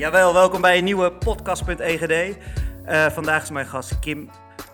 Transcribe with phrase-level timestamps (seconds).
[0.00, 2.10] Jawel, welkom bij een nieuwe podcast.egd.
[2.10, 4.30] Uh, vandaag is mijn gast Kim.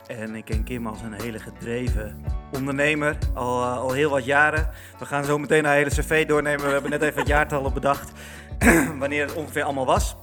[0.07, 4.71] En ik ken Kim als een hele gedreven ondernemer, al, uh, al heel wat jaren.
[4.99, 6.67] We gaan zo meteen een hele cv doornemen.
[6.67, 8.13] We hebben net even het jaartal op bedacht,
[8.99, 10.17] wanneer het ongeveer allemaal was.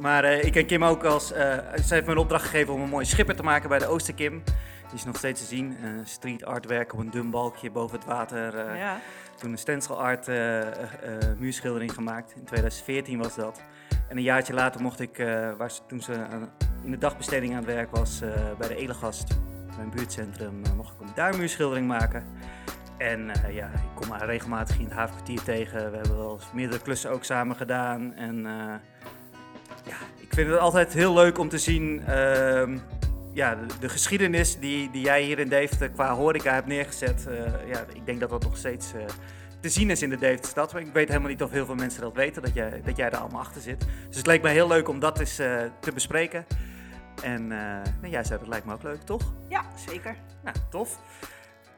[0.00, 2.88] Maar uh, ik ken Kim ook als, zij heeft me een opdracht gegeven om een
[2.88, 4.42] mooie schipper te maken bij de Oosterkim.
[4.88, 5.76] Die is nog steeds te zien.
[5.82, 8.76] Uh, street artwerk op een dun balkje boven het water.
[8.76, 9.00] ja.
[9.36, 10.26] Toen een stencil art
[11.38, 12.32] muurschildering gemaakt.
[12.36, 13.60] In 2014 was dat.
[14.08, 15.16] En een jaartje later mocht ik,
[15.56, 16.12] waar ze, toen ze
[16.82, 18.22] in de dagbesteding aan het werk was
[18.58, 19.38] bij de Elegast,
[19.76, 22.24] mijn buurtcentrum, mocht ik een duimmuurschildering maken.
[22.96, 25.90] En ja, ik kom haar regelmatig in het havenkwartier tegen.
[25.90, 28.14] We hebben wel meerdere klussen ook samen gedaan.
[28.14, 28.46] En
[29.84, 32.68] ja, ik vind het altijd heel leuk om te zien uh,
[33.32, 37.28] ja, de, de, geschiedenis die, die jij hier in Deventer qua horeca hebt neergezet.
[37.66, 38.92] Ja, ik denk dat dat nog steeds
[39.60, 40.72] te zien is in de Deventerstad.
[40.72, 43.10] Maar ik weet helemaal niet of heel veel mensen dat weten, dat jij, dat jij
[43.10, 43.86] er allemaal achter zit.
[44.08, 46.46] Dus het leek me heel leuk om dat eens uh, te bespreken.
[47.22, 49.32] En nou, jij zei dat lijkt me ook leuk, toch?
[49.48, 50.16] Ja, zeker.
[50.44, 50.98] Nou, tof.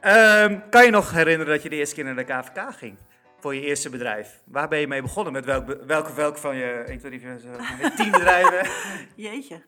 [0.01, 2.97] Um, kan je nog herinneren dat je de eerste keer naar de KVK ging?
[3.41, 4.41] voor je eerste bedrijf.
[4.45, 5.33] Waar ben je mee begonnen?
[5.33, 7.39] Met welk, welke, welke van je 1, 2, 3,
[7.79, 8.69] 4, 10 bedrijven?
[9.15, 9.63] Jeetje.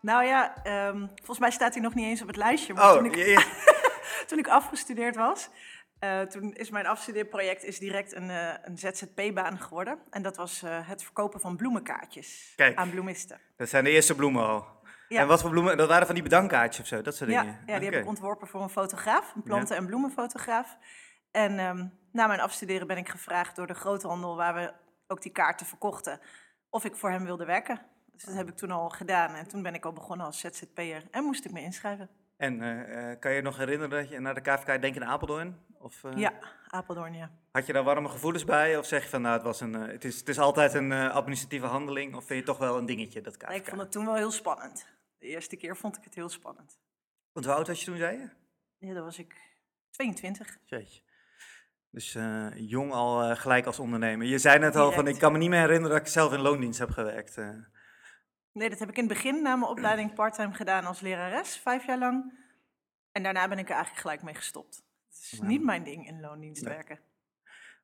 [0.00, 0.54] Nou ja,
[0.88, 2.74] um, volgens mij staat hij nog niet eens op het lijstje.
[2.74, 3.48] Maar oh, toen, ik,
[4.28, 5.48] toen ik afgestudeerd was,
[6.00, 9.98] uh, toen is mijn afstudeerproject is direct een, uh, een ZZP-baan geworden.
[10.10, 13.40] En dat was uh, het verkopen van bloemenkaartjes Kijk, aan bloemisten.
[13.56, 14.74] Dat zijn de eerste bloemen al.
[15.08, 15.20] Ja.
[15.20, 15.76] En wat voor bloemen?
[15.76, 17.54] Dat waren van die bedankkaartjes of zo, dat soort ja, dingen?
[17.54, 17.84] Ja, die okay.
[17.84, 20.76] heb ik ontworpen voor een fotograaf, een planten- en bloemenfotograaf.
[21.30, 24.72] En um, na mijn afstuderen ben ik gevraagd door de groothandel, waar we
[25.06, 26.20] ook die kaarten verkochten,
[26.70, 27.80] of ik voor hem wilde werken.
[28.12, 29.34] Dus dat heb ik toen al gedaan.
[29.34, 32.08] En toen ben ik al begonnen als ZZP'er en moest ik me inschrijven.
[32.36, 32.58] En
[33.18, 35.65] kan je nog herinneren dat je naar de KVK denk in Apeldoorn?
[35.86, 36.32] Of, uh, ja,
[36.68, 37.30] Apeldoorn, ja.
[37.52, 38.76] Had je daar warme gevoelens bij?
[38.76, 40.92] Of zeg je van, nou, het, was een, uh, het, is, het is altijd een
[40.92, 42.14] administratieve handeling?
[42.14, 43.48] Of vind je toch wel een dingetje, dat KVK?
[43.48, 44.86] Nee, ik vond het toen wel heel spannend.
[45.18, 46.78] De eerste keer vond ik het heel spannend.
[47.32, 48.28] Want hoe oud was je toen, zei je?
[48.86, 49.36] Ja, dat was ik
[49.90, 50.58] 22.
[50.64, 51.02] Jeetje.
[51.90, 54.26] Dus uh, jong al uh, gelijk als ondernemer.
[54.26, 56.40] Je zei net al van, ik kan me niet meer herinneren dat ik zelf in
[56.40, 57.36] loondienst heb gewerkt.
[57.36, 57.48] Uh.
[58.52, 61.86] Nee, dat heb ik in het begin na mijn opleiding parttime gedaan als lerares, vijf
[61.86, 62.44] jaar lang.
[63.12, 64.85] En daarna ben ik er eigenlijk gelijk mee gestopt.
[65.32, 66.74] Is niet mijn ding in loondienst nee.
[66.74, 66.98] werken.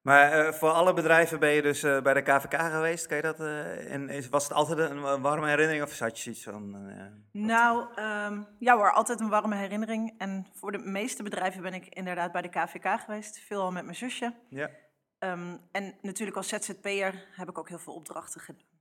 [0.02, 3.40] Maar voor alle bedrijven ben je dus bij de KVK geweest, kan je dat?
[3.86, 6.92] en is, was het altijd een warme herinnering of zat je zoiets van?
[7.32, 10.14] nou, um, ja hoor, altijd een warme herinnering.
[10.18, 13.96] En voor de meeste bedrijven ben ik inderdaad bij de KVK geweest, veelal met mijn
[13.96, 14.34] zusje.
[14.48, 14.70] Ja.
[15.18, 18.71] Um, en natuurlijk als ZZP'er heb ik ook heel veel opdrachten gedaan.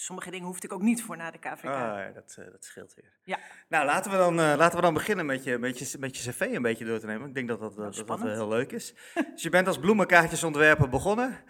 [0.00, 1.64] Sommige dingen hoefde ik ook niet voor na de KVK.
[1.64, 3.12] Ah, ja, dat, uh, dat scheelt weer.
[3.22, 3.38] Ja.
[3.68, 6.30] Nou, laten we dan, uh, laten we dan beginnen met je, met, je, met je
[6.30, 7.28] cv een beetje door te nemen.
[7.28, 8.94] Ik denk dat dat, dat, dat, dat wel heel leuk is.
[9.32, 11.44] dus je bent als bloemenkaartjesontwerper begonnen.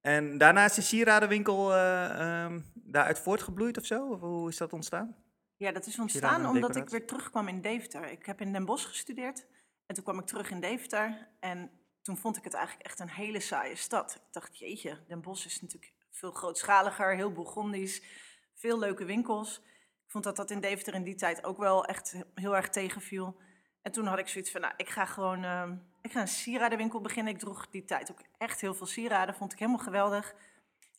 [0.00, 4.08] En daarna is de sieradenwinkel uh, um, daaruit voortgebloeid of zo?
[4.08, 5.16] Of hoe is dat ontstaan?
[5.56, 8.10] Ja, dat is ontstaan omdat ik weer terugkwam in Deventer.
[8.10, 9.46] Ik heb in Den Bosch gestudeerd
[9.86, 11.28] en toen kwam ik terug in Deventer.
[11.40, 11.70] En
[12.02, 14.14] toen vond ik het eigenlijk echt een hele saaie stad.
[14.14, 18.02] Ik dacht, jeetje, Den Bosch is natuurlijk veel grootschaliger, heel Bourgondisch,
[18.54, 19.62] veel leuke winkels.
[20.04, 23.40] Ik vond dat dat in Deventer in die tijd ook wel echt heel erg tegenviel.
[23.82, 25.70] En toen had ik zoiets van, nou, ik ga gewoon uh,
[26.06, 27.32] ik ga een sieradenwinkel beginnen.
[27.32, 30.34] Ik droeg die tijd ook echt heel veel sieraden, vond ik helemaal geweldig.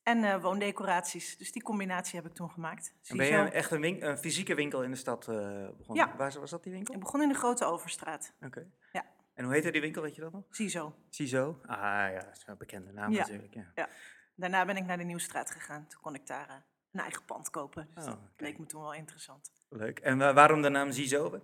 [0.03, 1.37] En uh, woondecoraties.
[1.37, 2.93] Dus die combinatie heb ik toen gemaakt.
[3.03, 5.35] En ben je een, echt een, winkel, een, fysieke winkel in de stad uh,
[5.77, 6.07] begonnen?
[6.07, 6.15] Ja.
[6.17, 6.93] Waar was dat die winkel?
[6.93, 8.33] Ik begon in de Grote Overstraat.
[8.35, 8.45] Oké.
[8.45, 8.71] Okay.
[8.91, 9.05] Ja.
[9.33, 10.43] En hoe heette die winkel, weet je dat nog?
[10.49, 10.95] CISO.
[11.09, 11.59] CISO?
[11.65, 11.77] Ah
[12.11, 13.19] ja, dat is een bekende naam ja.
[13.19, 13.53] natuurlijk.
[13.53, 13.71] Ja.
[13.75, 13.89] ja.
[14.37, 15.87] Daarna ben ik naar de Nieuwstraat gegaan.
[15.87, 16.55] Toen kon ik daar uh,
[16.91, 17.89] een eigen pand kopen.
[17.93, 19.51] Dus oh, dat leek me toen wel interessant.
[19.69, 19.99] Leuk.
[19.99, 21.41] En waarom de naam CISO?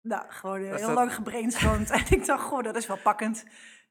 [0.00, 0.94] Nou, gewoon heel dat...
[0.94, 1.90] lang gebrainstormd.
[2.00, 3.44] en ik dacht, goh, dat is wel pakkend.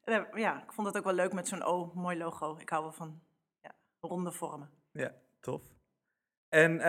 [0.03, 2.57] En, ja, ik vond het ook wel leuk met zo'n O, mooi logo.
[2.57, 3.21] Ik hou wel van
[3.61, 4.69] ja, ronde vormen.
[4.91, 5.61] Ja, tof.
[6.49, 6.81] En uh,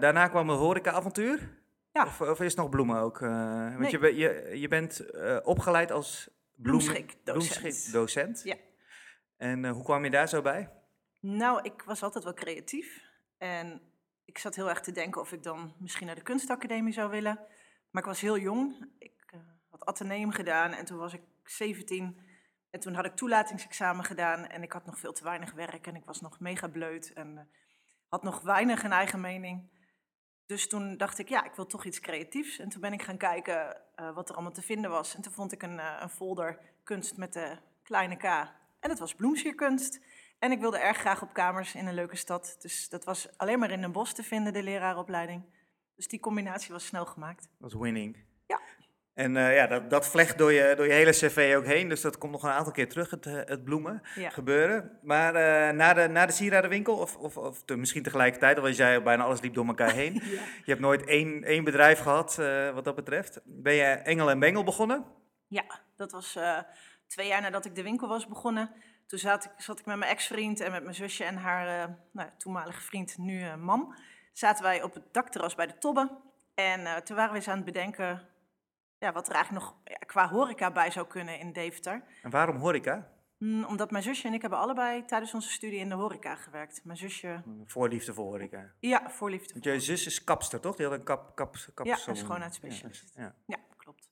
[0.00, 1.60] daarna kwam een horeca-avontuur?
[1.92, 2.04] Ja.
[2.04, 3.20] Of, of, is het nog bloemen ook?
[3.20, 3.30] Uh,
[3.78, 4.14] want nee.
[4.14, 7.92] je, je, je bent uh, opgeleid als bloemschikdocent.
[7.92, 8.42] docent.
[8.44, 8.56] Ja.
[9.42, 10.70] En hoe kwam je daar zo bij?
[11.20, 13.02] Nou, ik was altijd wel creatief.
[13.38, 13.80] En
[14.24, 17.38] ik zat heel erg te denken of ik dan misschien naar de kunstacademie zou willen.
[17.90, 18.88] Maar ik was heel jong.
[18.98, 19.34] Ik
[19.70, 22.18] had ateneum gedaan en toen was ik 17.
[22.70, 25.96] En toen had ik toelatingsexamen gedaan en ik had nog veel te weinig werk en
[25.96, 27.40] ik was nog mega bleut en uh,
[28.08, 29.70] had nog weinig een eigen mening.
[30.46, 32.58] Dus toen dacht ik, ja, ik wil toch iets creatiefs.
[32.58, 33.80] En toen ben ik gaan kijken
[34.14, 35.14] wat er allemaal te vinden was.
[35.14, 38.60] En toen vond ik een, een folder kunst met de kleine k.
[38.82, 40.00] En het was bloemsierkunst.
[40.38, 42.56] En ik wilde erg graag op kamers in een leuke stad.
[42.60, 45.42] Dus dat was alleen maar in Den Bosch te vinden, de leraaropleiding.
[45.96, 47.40] Dus die combinatie was snel gemaakt.
[47.58, 48.16] Dat was winning.
[48.46, 48.60] Ja.
[49.14, 51.88] En eh, ja, dat, dat vlecht door je, door je hele cv ook heen.
[51.88, 54.30] Dus dat komt nog een aantal keer terug, het, eh, het bloemen Ja.
[54.30, 54.98] gebeuren.
[55.02, 58.74] Maar eh, na, de, na de sieradenwinkel, of, of, of te- misschien tegelijkertijd, al je
[58.74, 60.12] zei, bijna alles liep door elkaar heen.
[60.24, 60.40] Ja.
[60.64, 63.40] Je hebt nooit één, één bedrijf gehad eh, wat dat betreft.
[63.44, 65.04] Ben je Engel en Bengel begonnen?
[65.48, 65.64] Ja,
[65.96, 66.38] dat was
[67.12, 68.70] twee jaar nadat ik de winkel was begonnen.
[69.06, 71.94] Toen zat ik, zat ik met mijn ex-vriend en met mijn zusje en haar eh,
[72.12, 73.94] nou, toenmalige vriend, nu eh, man.
[74.32, 76.10] Zaten wij op het dakterras bij de Tobbe.
[76.54, 78.28] En eh, toen waren we eens aan het bedenken
[78.98, 82.04] ja, wat er eigenlijk nog ja, qua horeca bij zou kunnen in Deventer.
[82.22, 83.10] En waarom horeca?
[83.38, 86.84] Hm, omdat mijn zusje en ik hebben allebei tijdens onze studie in de horeca gewerkt.
[86.84, 88.72] Mijn zusje, Voorliefde voor horeca.
[88.80, 89.52] ja, voorliefde.
[89.52, 90.76] Want je zus is kapster, toch?
[90.76, 93.12] Die had een kap, kap, kap Ja, een schoonheidsspecialist.
[93.14, 93.34] Ja, ja.
[93.46, 94.10] Ja, klopt.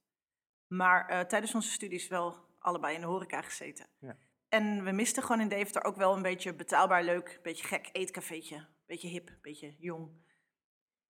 [0.67, 3.87] Maar tijdens onze studies wel allebei in de horeca gezeten.
[3.99, 4.17] Ja.
[4.49, 8.67] En we misten gewoon in Deventer ook wel een beetje betaalbaar, leuk, beetje gek eetcafeetje.
[8.87, 10.09] Beetje hip, beetje jong.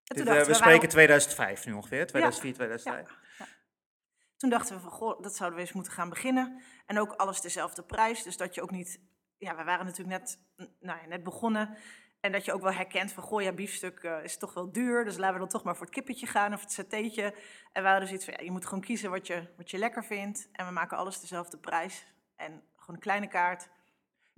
[0.05, 3.19] En Dit, we we, spreken 2005 nu ongeveer, 2004, Ja, 2005.
[3.39, 3.47] ja.
[4.37, 6.63] Toen dachten we van, goh, dat zouden we eens moeten gaan beginnen.
[6.87, 8.23] En ook alles dezelfde prijs.
[8.23, 9.01] Dus dat je ook niet...
[9.39, 10.39] Ja, we waren natuurlijk net,
[10.81, 11.77] nou ja, net begonnen.
[12.21, 15.05] En dat je ook wel herkent van, goh, ja, biefstuk eh, is toch wel duur.
[15.05, 17.35] Dus laten we dan toch maar voor het kippetje gaan of het satéetje.
[17.73, 20.05] En we hadden zoiets van, ja, je moet gewoon kiezen wat je, wat je lekker
[20.05, 20.49] vindt.
[20.53, 22.07] En we maken alles dezelfde prijs.
[22.37, 23.69] En gewoon een kleine kaart.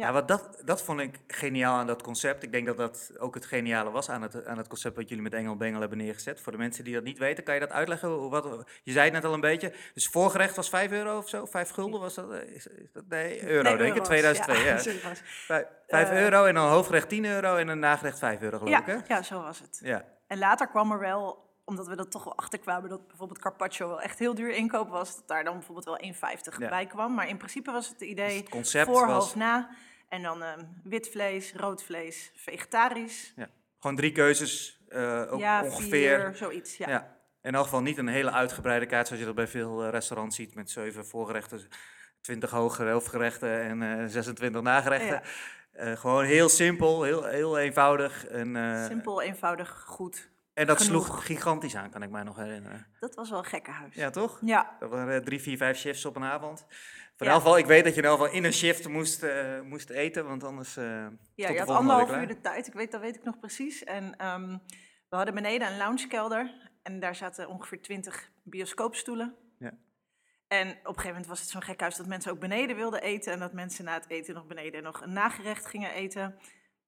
[0.02, 0.12] Ja, Ja.
[0.12, 2.42] wat dat, dat vond ik geniaal aan dat concept.
[2.42, 5.22] Ik denk dat dat ook het geniale was aan het, aan het concept wat jullie
[5.24, 6.40] met Engel Bengel hebben neergezet.
[6.40, 8.28] Voor de mensen die dat niet weten, kan je dat uitleggen?
[8.30, 9.72] Wat, je zei het net al een beetje.
[9.94, 11.46] Dus voorgerecht was 5 euro of zo?
[11.46, 12.30] 5 gulden was dat?
[12.32, 14.64] eh, Is, is dat nee, euro Nee, denk ik, euro's, 2002.
[14.64, 14.78] Ja.
[14.78, 15.20] sorry, was.
[15.46, 18.86] 5 Eh, euro en dan hoofdgerecht 10 euro en een nagerecht 5 euro geloof ik,
[18.86, 18.92] hè?
[18.92, 19.80] Ja, ja, zo was het.
[19.82, 20.04] Ja.
[20.26, 24.00] En later kwam er wel, omdat we er toch wel achterkwamen dat bijvoorbeeld carpaccio wel
[24.00, 26.68] echt heel duur inkoop was, dat daar dan bijvoorbeeld wel 1,50 Ja.
[26.68, 27.14] bij kwam.
[27.14, 29.68] Maar in principe was het Dus idee het concept voor, was half na.
[30.12, 33.34] En dan ehm, wit vlees, rood vlees, vegetarisch.
[33.78, 34.80] gewoon drie keuzes,
[35.30, 36.20] ook ja, ongeveer.
[36.20, 36.76] vier, zoiets.
[36.76, 36.88] Ja.
[36.88, 37.16] Ja.
[37.42, 40.36] In elk geval niet een hele uitgebreide kaart zoals je dat bij veel eh, restaurants
[40.36, 41.60] ziet met zeven voorgerechten,
[42.20, 45.22] 20 hoge hoofdgerechten en eh 26 nagerechten.
[45.98, 48.26] Gewoon heel simpel, heel, heel eenvoudig.
[48.26, 48.56] En,
[48.88, 50.30] Simpel, eenvoudig, goed.
[50.54, 51.04] en dat genoeg.
[51.06, 52.86] sloeg gigantisch aan, kan ik mij nog herinneren.
[53.00, 53.94] Dat was wel een gekke huis.
[53.94, 54.38] Ja, toch?
[54.44, 56.66] Ja, Dat waren drie, vier, vijf shifts op een avond.
[57.22, 59.60] In elk geval, ik weet dat je in elk geval in een shift moest, eh,
[59.60, 60.76] moest eten, want anders...
[60.76, 62.66] eh, ja je had anderhalf uur de tijd.
[62.66, 63.84] Ik weet, dat weet ik nog precies.
[63.84, 64.58] En ehm,
[65.08, 66.70] we hadden beneden een loungekelder.
[66.82, 69.36] En daar zaten ongeveer 20 bioscoopstoelen.
[69.58, 69.72] Ja.
[70.48, 73.02] En op een gegeven moment was het zo'n gek huis dat mensen ook beneden wilden
[73.02, 73.32] eten.
[73.32, 76.38] En dat mensen na het eten nog beneden nog een nagerecht gingen eten.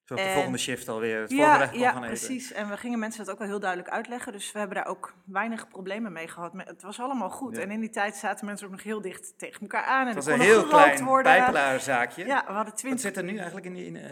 [0.04, 2.06] Zodat de En- volgende shift alweer het Ja, ja gaan eten.
[2.06, 2.52] precies.
[2.52, 4.32] En we gingen mensen dat ook wel heel duidelijk uitleggen.
[4.32, 6.52] Dus we hebben daar ook weinig problemen mee gehad.
[6.52, 7.56] Maar Het was allemaal goed.
[7.56, 7.62] Ja.
[7.62, 10.00] En in die tijd zaten mensen ook nog heel dicht tegen elkaar aan.
[10.00, 11.32] En Het was een kon heel klein worden.
[11.32, 13.00] Ja, we hadden Wat twintig.
[13.00, 13.84] zit er nu eigenlijk in die...
[13.86, 14.10] In, eh,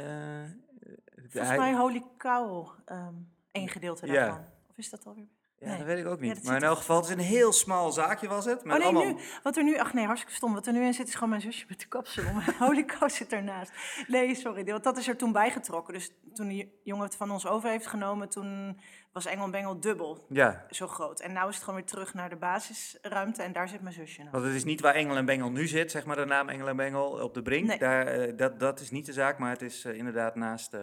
[1.29, 3.15] Volgens mij Holy Cow, ehm
[3.53, 4.45] één gedeelte daarvan.
[4.71, 5.27] Of is dat alweer?
[5.63, 5.77] Ja, Nee.
[5.79, 6.45] dat weet ik ook niet.
[6.45, 8.65] maar in elk geval, het is een heel smal zaakje was het.
[8.65, 9.15] Met Oh nee, allemaal...
[9.15, 10.55] nu, wat er nu, ach nee, hartstikke stom.
[10.55, 12.23] Wat er nu in zit is gewoon mijn zusje met de kapsel.
[12.23, 13.73] Mijn Holy Cow zit ernaast.
[14.07, 15.95] Nee, sorry, want dat is er toen bijgetrokken.
[15.95, 18.81] Dus toen die jongen het van ons over heeft genomen, toen
[19.13, 21.21] was Engel en Bengel dubbel Ja, zo groot.
[21.21, 24.23] En nu is het gewoon weer terug naar de basisruimte en daar zit mijn zusje
[24.23, 24.33] nog.
[24.33, 26.69] want het is niet waar Engel en Bengel nu zit, zeg maar de naam Engel
[26.69, 27.67] en Bengel op de brink.
[27.67, 27.79] Nee.
[27.79, 30.81] Daar, eh, dat, dat is niet de zaak, maar het is eh, inderdaad naast eh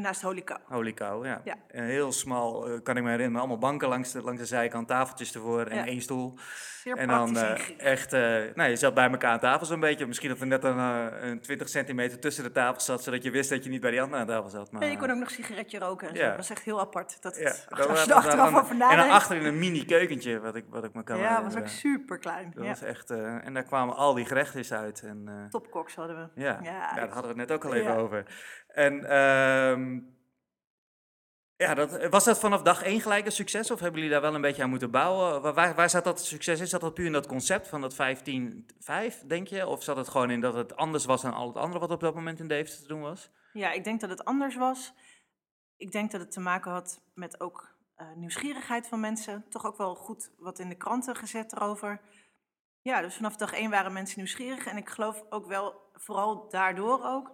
[0.00, 0.58] Naast Holy Cow.
[0.68, 1.24] Holy Cow.
[1.24, 1.40] Ja.
[1.44, 1.54] Ja.
[1.70, 4.88] Een heel smal, eh, kan ik me herinneren, allemaal banken langs de, langs de zijkant,
[4.88, 5.86] tafeltjes ervoor en Ja.
[5.86, 6.38] één stoel.
[6.82, 7.76] Zeer En dan ingericht.
[7.76, 8.20] echt, eh,
[8.54, 10.06] nou je zat bij elkaar aan tafel zo'n beetje.
[10.06, 13.30] Misschien dat er net een, eh, een 20 centimeter tussen de tafel zat, zodat je
[13.30, 14.72] wist dat je niet bij die andere aan tafel zat.
[14.72, 16.20] Maar, Ja, je kon ook nog een sigaretje roken en zo.
[16.22, 16.28] Ja.
[16.28, 17.22] Dat was echt heel apart.
[17.22, 19.12] Dat Ja, het, dat als je was- dat achteraf was- over En dan nadenkt.
[19.14, 22.52] achterin een mini keukentje, wat ik, wat ik me kan Ja, was ook super klein.
[22.54, 25.02] Dat was echt, en daar kwamen al die gerechtjes uit.
[25.02, 26.40] En, Topkoks hadden we.
[26.42, 26.60] ja,
[26.94, 28.24] daar hadden we het net ook al even over.
[28.72, 30.00] En ehm,
[31.56, 33.70] ja, dat, was dat vanaf dag één gelijk een succes?
[33.70, 35.54] Of hebben jullie daar wel een beetje aan moeten bouwen?
[35.54, 36.60] Waar, waar, zat dat succes?
[36.60, 37.96] Is dat dat puur in dat concept van dat 15-5,
[39.26, 39.66] denk je?
[39.66, 42.00] Of zat het gewoon in dat het anders was dan al het andere wat op
[42.00, 43.30] dat moment in Deventer te doen was?
[43.52, 44.92] Ja, ik denk dat het anders was.
[45.76, 49.44] Ik denk dat het te maken had met ook eh, nieuwsgierigheid van mensen.
[49.48, 52.00] Toch ook wel goed wat in de kranten gezet erover.
[52.82, 54.66] Ja, dus vanaf dag één waren mensen nieuwsgierig.
[54.66, 57.32] En ik geloof ook wel, vooral daardoor ook,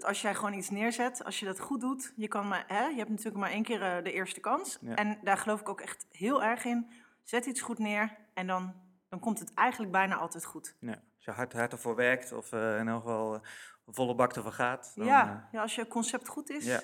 [0.00, 2.86] dat als jij gewoon iets neerzet, als je dat goed doet, je, kan maar, hè,
[2.86, 4.78] je hebt natuurlijk maar één keer eh, de eerste kans.
[4.80, 4.94] Ja.
[4.94, 6.90] En daar geloof ik ook echt heel erg in.
[7.22, 8.74] Zet iets goed neer en dan,
[9.08, 10.76] dan komt het eigenlijk bijna altijd goed.
[10.80, 11.02] Ja.
[11.14, 13.40] Als je hard, hard ervoor werkt of eh, in elk geval eh,
[13.86, 14.92] volle bak ervoor gaat.
[14.94, 16.80] Dan, ja, ja, als je concept goed is, Ja.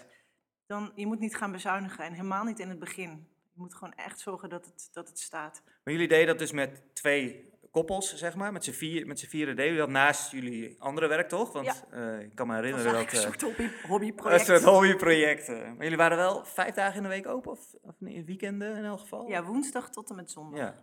[0.66, 2.04] dan je moet niet gaan bezuinigen.
[2.04, 3.10] En helemaal niet in het begin.
[3.52, 5.62] Je moet gewoon echt zorgen dat het, dat het staat.
[5.84, 9.56] Maar jullie deden dat dus met twee koppels, zeg maar, met z'n vier, met vieren
[9.56, 11.52] deden dat naast jullie andere werk, toch?
[11.52, 12.94] Want eh, ik kan me Dat herinneren dat...
[12.94, 14.44] eigenlijk een eh, soort hobby, dat hobbyproject.
[14.46, 15.60] soort hobbyprojecten.
[15.74, 18.84] Maar jullie waren wel vijf dagen in de week open, of, of nee, weekenden in
[18.84, 19.28] elk geval?
[19.28, 20.60] Ja, woensdag tot en met zondag.
[20.60, 20.74] Ja.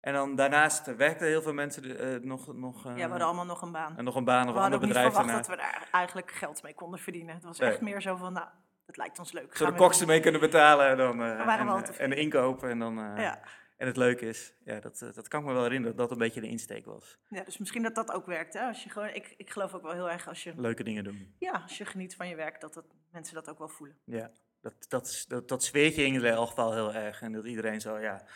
[0.00, 3.44] En dan daarnaast werkten heel veel mensen eh, nog, nog, Ja, eh, we hadden allemaal
[3.46, 3.96] nog een baan.
[3.96, 5.64] en nog een baan, we een hadden ander ook niet bedrijf verwacht daarna.
[5.64, 7.34] dat we daar eigenlijk geld mee konden verdienen.
[7.34, 7.70] Het was Nee.
[7.70, 8.46] echt meer zo van, nou,
[8.86, 9.56] dat lijkt ons leuk.
[9.56, 10.06] Zodat de we koks doen.
[10.08, 11.30] ermee kunnen betalen en, dan, eh,
[11.60, 12.70] en, eh, en inkopen.
[12.70, 13.40] En, dan, eh, Ja.
[13.78, 16.16] En het leuke is, ja, dat, eh, dat kan ik me wel herinneren, dat dat
[16.16, 17.18] een beetje de insteek was.
[17.28, 18.54] ja, dus misschien dat dat ook werkt.
[18.54, 18.66] Hè?
[18.66, 21.34] Als je gewoon, ik, ik geloof ook wel heel erg als je, Leuke dingen doen.
[21.38, 23.96] ja, als je geniet van je werk, dat, dat mensen dat ook wel voelen.
[24.04, 24.30] Ja,
[24.60, 27.20] dat, dat, dat, dat zweert je in ieder geval heel erg.
[27.20, 28.26] En dat iedereen zo, ja...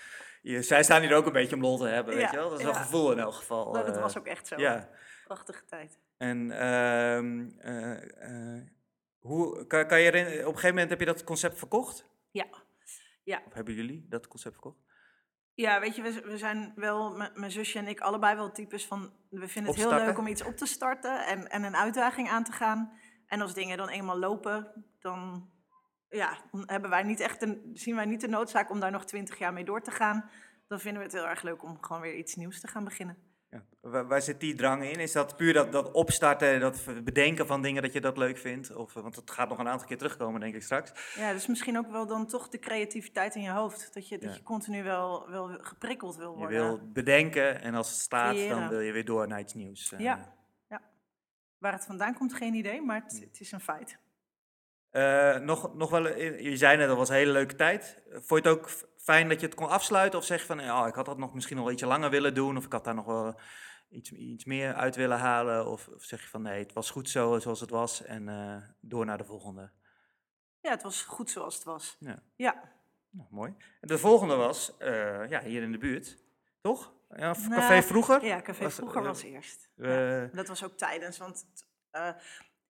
[0.43, 2.49] Je, zij staan hier ook een beetje om lol te hebben, weet je wel?
[2.49, 2.79] Dat is wel ja.
[2.79, 3.73] een gevoel in elk geval.
[3.73, 4.57] Nou, dat eh, was ook echt zo.
[4.57, 4.89] Ja,
[5.25, 5.99] Prachtige tijd.
[6.17, 7.19] en eh,
[9.19, 12.07] hoe, kan, kan je op een gegeven moment heb je dat concept verkocht?
[12.31, 12.47] Ja.
[13.25, 13.43] Ja.
[13.47, 14.79] Of hebben jullie dat concept verkocht?
[15.55, 19.13] Ja, weet je, we, we zijn wel, mijn zusje en ik, allebei wel types van...
[19.31, 22.45] We vinden het heel leuk om iets op te starten en, en een uitdaging aan
[22.45, 22.93] te gaan.
[23.27, 25.51] En als dingen dan eenmaal lopen, dan,
[26.09, 29.39] ja, hebben wij niet echt een, zien wij niet de noodzaak om daar nog twintig
[29.39, 30.31] jaar mee door te gaan.
[30.69, 33.32] Dan vinden we het heel erg leuk om gewoon weer iets nieuws te gaan beginnen.
[33.53, 33.63] Ja.
[33.81, 35.01] Waar, waar zit die drang in?
[35.01, 38.75] Is dat puur dat, dat opstarten, dat bedenken van dingen dat je dat leuk vindt?
[38.77, 41.15] Of, want het gaat nog een aantal keer terugkomen, denk ik straks.
[41.17, 43.95] Ja, dus misschien ook wel dan toch de creativiteit in je hoofd.
[43.95, 44.37] Dat je, dat Ja.
[44.37, 46.59] je continu wel, wel geprikkeld wil Je worden.
[46.67, 49.93] wil bedenken en als het staat, dan wil je weer door naar iets nieuws.
[49.93, 49.99] eh.
[50.01, 50.35] Ja,
[50.69, 50.81] ja.
[51.59, 53.99] Waar het vandaan komt, geen idee, maar het, het is een feit.
[54.93, 58.03] Eh, nog, nog wel, je zei net, dat was een hele leuke tijd.
[58.11, 60.19] Vond je het ook fijn dat je het kon afsluiten?
[60.19, 62.57] Of zeg je van, ja, ik had dat nog misschien nog ietsje langer willen doen?
[62.57, 63.35] Of ik had daar nog wel
[63.91, 65.67] iets, iets meer uit willen halen?
[65.67, 68.57] Of, of zeg je van, nee, het was goed zo zoals het was en eh,
[68.81, 69.71] door naar de volgende?
[70.61, 71.97] Ja, het was goed zoals het was.
[72.01, 72.23] Ja.
[72.37, 72.63] Ja,
[73.11, 73.55] Nou, mooi.
[73.81, 76.19] En de volgende was, eh, ja, hier in de buurt,
[76.61, 76.93] toch?
[77.17, 78.25] Ja, v- Nou, café vroeger?
[78.25, 79.71] ja café Was- vroeger was eerst.
[79.77, 81.47] Ja, dat was ook tijdens, want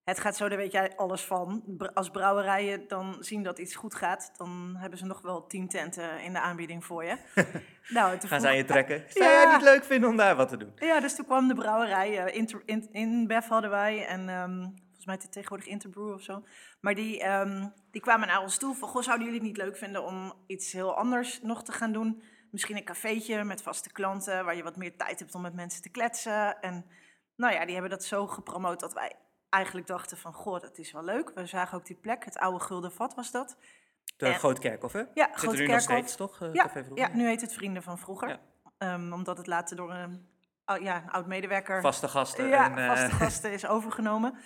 [0.05, 1.65] het, gaat zo, daar weet jij alles van.
[1.95, 6.21] Als brouwerijen dan zien dat iets goed gaat, dan hebben ze nog wel tien tenten
[6.21, 7.17] in de aanbieding voor je.
[7.89, 9.05] nou, Gaan ze aan je trekken?
[9.09, 9.53] Zou jij Ja.
[9.57, 10.73] niet leuk vinden om daar wat te doen?
[10.77, 12.25] Ja, dus toen kwam de brouwerij.
[12.25, 14.07] eh, in, in Bef hadden wij.
[14.07, 16.45] En ehm, volgens mij tegenwoordig Interbrew of zo.
[16.81, 18.89] Maar die, ehm, die kwamen naar ons toe van...
[18.89, 22.23] Goh, zouden jullie het niet leuk vinden om iets heel anders nog te gaan doen?
[22.51, 24.45] Misschien een cafeetje met vaste klanten...
[24.45, 26.61] waar je wat meer tijd hebt om met mensen te kletsen.
[26.61, 26.87] En
[27.37, 29.13] nou ja, die hebben dat zo gepromoot dat wij
[29.53, 30.33] eigenlijk dachten van...
[30.33, 31.33] Goh, dat is wel leuk.
[31.35, 32.25] We zagen ook die plek.
[32.25, 33.57] Het oude Gulden Vat was dat.
[34.17, 34.99] De En- Groot Kerkhof, hè?
[34.99, 36.41] Ja, Zit er Grote nu nog steeds, toch?
[36.43, 38.29] eh, Ja, ja, nu heet het Vrienden van Vroeger.
[38.29, 38.41] Ja.
[38.79, 40.29] Ehm, omdat het later door een,
[40.67, 41.81] oh, ja, een oud-medewerker...
[41.81, 42.47] Vaste gasten.
[42.49, 44.39] Ja, en, eh, vaste gasten is overgenomen.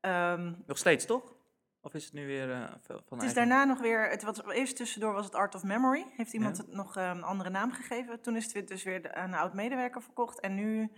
[0.00, 1.36] Ehm, Nog steeds, toch?
[1.80, 2.46] Of is het nu weer
[2.80, 5.54] veel van het is eigen- daarna nog weer, het was, eerst tussendoor was het Art
[5.54, 6.06] of Memory.
[6.16, 6.62] Heeft iemand Ja.
[6.62, 8.20] het nog een andere naam gegeven.
[8.20, 10.40] Toen is het dus weer aan een oud-medewerker verkocht.
[10.40, 10.92] En nu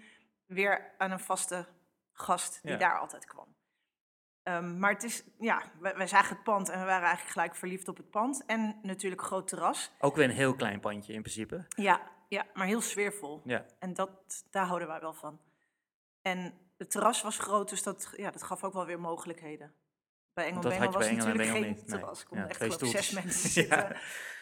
[0.46, 1.66] weer aan een vaste
[2.20, 2.76] gast die Ja.
[2.78, 3.56] daar altijd kwam.
[4.42, 7.54] Ehm, maar het is, ja, wij, wij zagen het pand en we waren eigenlijk gelijk
[7.54, 8.44] verliefd op het pand.
[8.46, 9.90] En natuurlijk groot terras.
[9.98, 11.66] Ook weer een heel klein pandje in principe.
[11.68, 13.40] Ja, ja maar heel sfeervol.
[13.44, 13.64] Ja.
[13.78, 14.10] En dat,
[14.50, 15.40] daar houden wij wel van.
[16.22, 19.74] En het terras was groot, dus dat, ja, dat gaf ook wel weer mogelijkheden.
[20.34, 22.40] Bij Engel dat had Bengel je was bij Engel en natuurlijk Bengel geen niet, nee.
[22.42, 23.78] Ja, echt geloof zes mensen Ja.
[23.80, 23.96] zitten.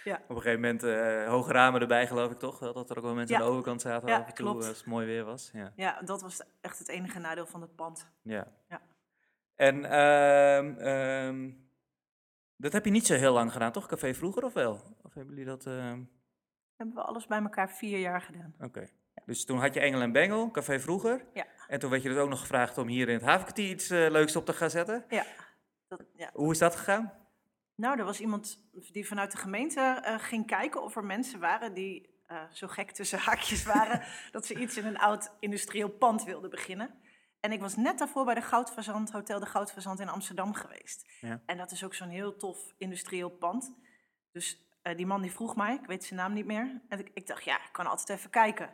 [0.04, 0.14] Ja.
[0.28, 2.58] Op een gegeven moment eh, hoge ramen erbij, geloof ik toch?
[2.58, 4.66] Wel Dat er ook wel mensen aan de overkant zaten Ja, af en toe klopt.
[4.66, 5.50] als het mooi weer was.
[5.52, 5.72] Ja.
[5.76, 8.10] ja, dat was echt het enige nadeel van het pand.
[8.22, 8.46] ja.
[8.68, 8.80] Ja.
[9.54, 11.50] En ehm, ehm,
[12.56, 13.86] dat heb je niet zo heel lang gedaan, toch?
[13.86, 14.72] Café vroeger of wel?
[15.02, 15.66] Of hebben jullie dat...
[15.66, 16.02] ehm,
[16.76, 18.54] Hebben we alles bij elkaar vier jaar gedaan.
[18.60, 18.88] Oké.
[19.24, 21.24] Dus toen had je Engel en Bengel, Café vroeger.
[21.34, 21.46] Ja.
[21.68, 24.10] En toen werd je dus ook nog gevraagd om hier in het havenkwartier iets eh,
[24.10, 25.04] leuks op te gaan zetten.
[25.08, 25.24] Ja.
[25.88, 26.30] Dat, ja.
[26.32, 27.12] Hoe is dat gegaan?
[27.74, 28.58] Nou, er was iemand
[28.92, 32.90] die vanuit de gemeente eh, ging kijken of er mensen waren die eh, zo gek
[32.90, 34.02] tussen haakjes waren
[34.32, 36.94] dat ze iets in een oud industrieel pand wilden beginnen.
[37.40, 41.08] En ik was net daarvoor bij de Goudfazant, Hotel de Goudfazant in Amsterdam geweest.
[41.20, 41.42] Ja.
[41.46, 43.76] En dat is ook zo'n heel tof industrieel pand.
[44.32, 46.82] Dus eh, die man die vroeg mij, ik weet zijn naam niet meer.
[46.88, 48.70] En ik, ik dacht, ja, ik kan altijd even kijken.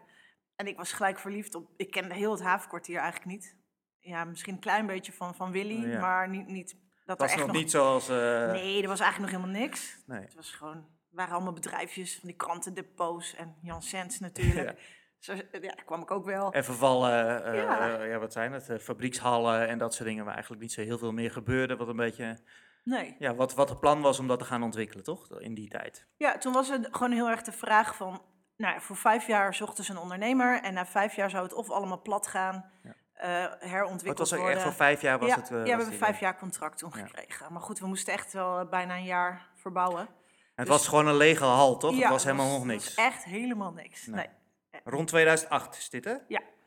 [0.56, 3.56] En ik was gelijk verliefd op, ik kende heel het havenkwartier eigenlijk niet.
[3.98, 6.00] Ja, misschien een klein beetje van, van Willy, Oh, ja.
[6.00, 8.08] maar niet, niet dat was nog niet zoals...
[8.08, 8.16] eh,
[8.50, 9.98] Nee, er was eigenlijk nog helemaal niks.
[10.06, 10.20] nee.
[10.20, 14.78] Het was gewoon, het waren allemaal bedrijfjes van die krantendepots en Jan Sens natuurlijk.
[15.18, 16.52] Zo, ja, daar kwam ik ook wel.
[16.52, 17.98] En vervallen, eh, Ja.
[17.98, 18.70] eh, ja, wat zijn het?
[18.82, 21.76] fabriekshallen en dat soort dingen waar eigenlijk niet zo heel veel meer gebeurde.
[21.76, 22.38] Wat een beetje,
[22.84, 23.16] Nee.
[23.18, 25.40] ja, wat, wat het plan was om dat te gaan ontwikkelen, toch?
[25.40, 26.06] In die tijd.
[26.16, 28.22] Ja, toen was het gewoon heel erg de vraag van,
[28.56, 31.52] nou ja, voor vijf jaar zochten ze een ondernemer en na vijf jaar zou het
[31.54, 32.94] of allemaal plat gaan, Ja.
[33.14, 34.54] Eh, Maar het herontwikkeld was worden.
[34.54, 35.50] echt voor vijf jaar was ja, het...
[35.50, 37.06] eh, ja, we hebben vijf jaar contract toen Ja.
[37.06, 37.52] gekregen.
[37.52, 40.00] Maar goed, we moesten echt wel eh, bijna een jaar verbouwen.
[40.00, 40.06] En
[40.54, 41.94] het dus- was gewoon een lege hal, toch?
[41.94, 42.94] Ja, het was helemaal nog niks.
[42.94, 44.06] echt helemaal niks.
[44.06, 44.26] Nee.
[44.70, 46.14] Nee, Rond 2008 is dit, hè?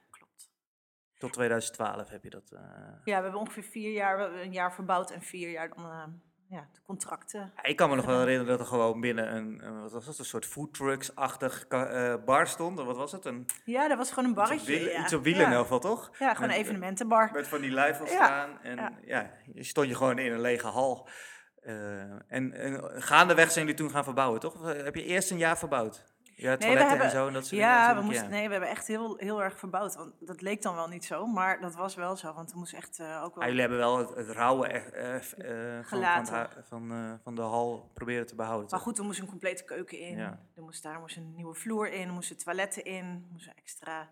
[0.10, 0.50] klopt.
[1.18, 2.50] Tot 2012 heb je dat...
[2.52, 6.80] Ja, we hebben ongeveer vier jaar, een jaar verbouwd en vier jaar dan ja, de
[6.86, 7.52] contracten.
[7.56, 10.06] Ja, ik kan me nog wel herinneren dat er gewoon binnen een, een- wat was
[10.06, 12.80] het, een soort foodtrucks-achtig eh, bar stond.
[12.80, 13.26] Of Wat was het?
[13.26, 14.72] Een, Ja, dat was gewoon een iets op barretje.
[14.78, 15.04] wielen, ja.
[15.04, 16.12] iets op wielen in elk geval, toch?
[16.20, 17.30] Ja, gewoon een evenementenbar.
[17.34, 18.60] Met van die lijfels Ja, staan.
[18.62, 18.92] En ja.
[19.06, 19.32] ja.
[19.54, 21.10] je stond je gewoon in een lege hal.
[21.62, 24.56] Eh, en, en gaandeweg zijn jullie toen gaan verbouwen, toch?
[24.56, 26.04] Of, eh, heb je eerst een jaar verbouwd?
[26.40, 28.30] Ja, toiletten en hebben- zo en dat soort Ja, dingen we moesten, ja.
[28.32, 29.96] nee, we hebben echt heel, heel erg verbouwd.
[29.96, 32.34] Want dat leek dan wel niet zo, maar dat was wel zo.
[32.34, 33.44] Want we moesten echt eh, ook wel...
[33.44, 38.26] Ah, jullie hebben wel het, het rauwe eh, van, van, van, van de hal proberen
[38.26, 38.64] te behouden.
[38.70, 38.88] Maar toch?
[38.88, 40.18] goed, er moest een complete keuken in.
[40.18, 40.40] Ja.
[40.56, 44.10] Er moest, daar moest een nieuwe vloer in, er moesten toiletten in, er moest extra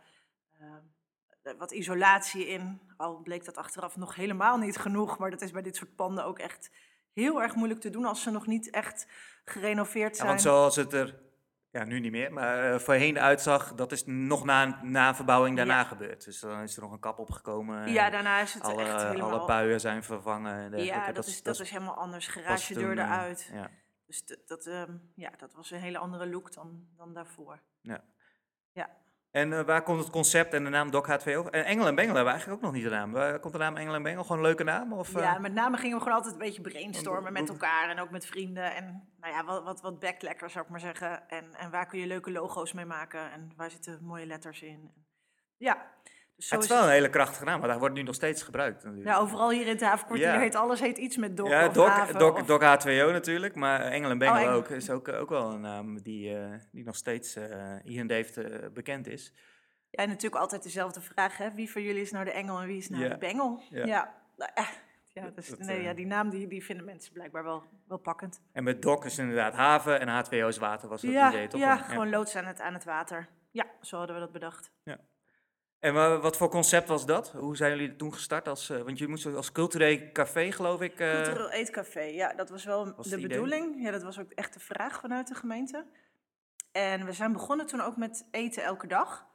[1.58, 2.82] wat isolatie in.
[2.98, 6.26] Al bleek dat achteraf nog helemaal niet genoeg, maar dat is bij dit soort panden
[6.26, 6.72] ook echt
[7.14, 9.08] heel erg moeilijk te doen als ze nog niet echt
[9.46, 10.28] gerenoveerd Ja, zijn.
[10.28, 11.20] want zoals het er,
[11.76, 15.58] ja nu niet meer, maar eh, voorheen uitzag, dat is nog na, na een verbouwing
[15.58, 15.84] daarna Ja.
[15.84, 16.26] gebeurd.
[16.26, 17.84] Dus dan is er nog een kap opgekomen.
[17.84, 19.32] en ja, daarna is het alle, echt helemaal...
[19.32, 20.74] alle puien zijn vervangen.
[20.74, 22.28] En ja, dat, is, dat is helemaal anders.
[22.28, 23.50] Garagedeur eh, eruit.
[23.54, 23.70] ja.
[24.06, 27.62] Dus dat, ehm, ja, dat was een hele andere look dan, dan daarvoor.
[29.36, 31.50] En eh, waar komt het concept en de naam Doc H2O?
[31.50, 33.12] En Engel en Bengel hebben eigenlijk ook nog niet de naam.
[33.12, 34.22] Waar komt de naam Engel en Bengel?
[34.22, 34.94] Gewoon een leuke naam?
[34.94, 35.22] Of, eh?
[35.22, 38.26] Ja, met name gingen we gewoon altijd een beetje brainstormen met elkaar en ook met
[38.26, 38.76] vrienden.
[38.76, 41.30] En nou ja, wat, wat, wat backlekker zou ik maar zeggen.
[41.30, 44.92] En, en waar kun je leuke logo's mee maken en waar zitten mooie letters in.
[45.58, 45.92] Ja,
[46.36, 48.84] dus het is wel een hele krachtige naam, maar daar wordt nu nog steeds gebruikt
[48.84, 49.08] natuurlijk.
[49.16, 50.40] Ja, overal hier in het havenkwartier Ja.
[50.40, 53.12] heet alles heet iets met Dok Ja, of Doc, haven Doc, of- Oh, Doc H2O
[53.12, 54.52] natuurlijk, maar Engel en Bengel Engel.
[54.54, 54.70] ook.
[54.70, 58.72] Is ook, ook wel een naam die, eh, die nog steeds eh, hier in Deventer
[58.72, 59.34] bekend is.
[59.90, 61.52] Ja, en natuurlijk altijd dezelfde vraag, hè.
[61.52, 63.10] Wie van jullie is nou de engel en wie is nou Ja.
[63.10, 63.62] de bengel?
[63.70, 63.86] Ja.
[63.86, 64.52] Ja, nou,
[65.08, 68.42] ja, dus, Dat, nee, ja, die naam die, die vinden mensen blijkbaar wel, wel pakkend.
[68.54, 71.60] En met Doc is inderdaad haven en H2O is water, was dat Ja, idee toch?
[71.60, 73.28] ja, gewoon loods aan het, aan het water.
[73.52, 74.72] Ja, zo hadden we dat bedacht.
[75.86, 77.32] En wa- wat voor concept was dat?
[77.32, 78.48] Hoe zijn jullie toen gestart?
[78.48, 81.00] Als, eh, want jullie moesten als cultureel café, geloof ik.
[81.00, 83.28] eh, Cultureel eetcafé, ja, dat was wel Was de idee?
[83.28, 83.84] bedoeling.
[83.84, 85.86] Ja, dat was ook echt de vraag vanuit de gemeente.
[86.72, 89.26] En we zijn begonnen toen ook met eten elke dag.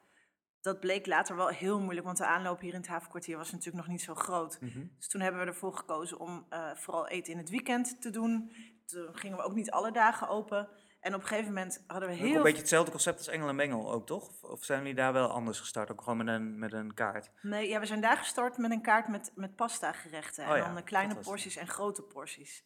[0.60, 3.76] Dat bleek later wel heel moeilijk, want de aanloop hier in het havenkwartier was natuurlijk
[3.76, 4.60] nog niet zo groot.
[4.60, 4.86] mhm.
[4.96, 8.52] Dus toen hebben we ervoor gekozen om eh, vooral eten in het weekend te doen.
[8.86, 10.68] Toen gingen we ook niet alle dagen open.
[11.00, 12.36] En op een gegeven moment hadden we Ook heel...
[12.36, 14.42] een beetje hetzelfde concept als Engel en Bengel ook, toch?
[14.42, 15.90] Of, zijn jullie daar wel anders gestart?
[15.90, 17.30] Ook gewoon met een, met een kaart?
[17.42, 20.44] Nee, ja, we zijn daar gestart met een kaart met, met pasta gerechten.
[20.48, 21.22] Oh en dan kleine het.
[21.22, 22.64] porties en grote porties.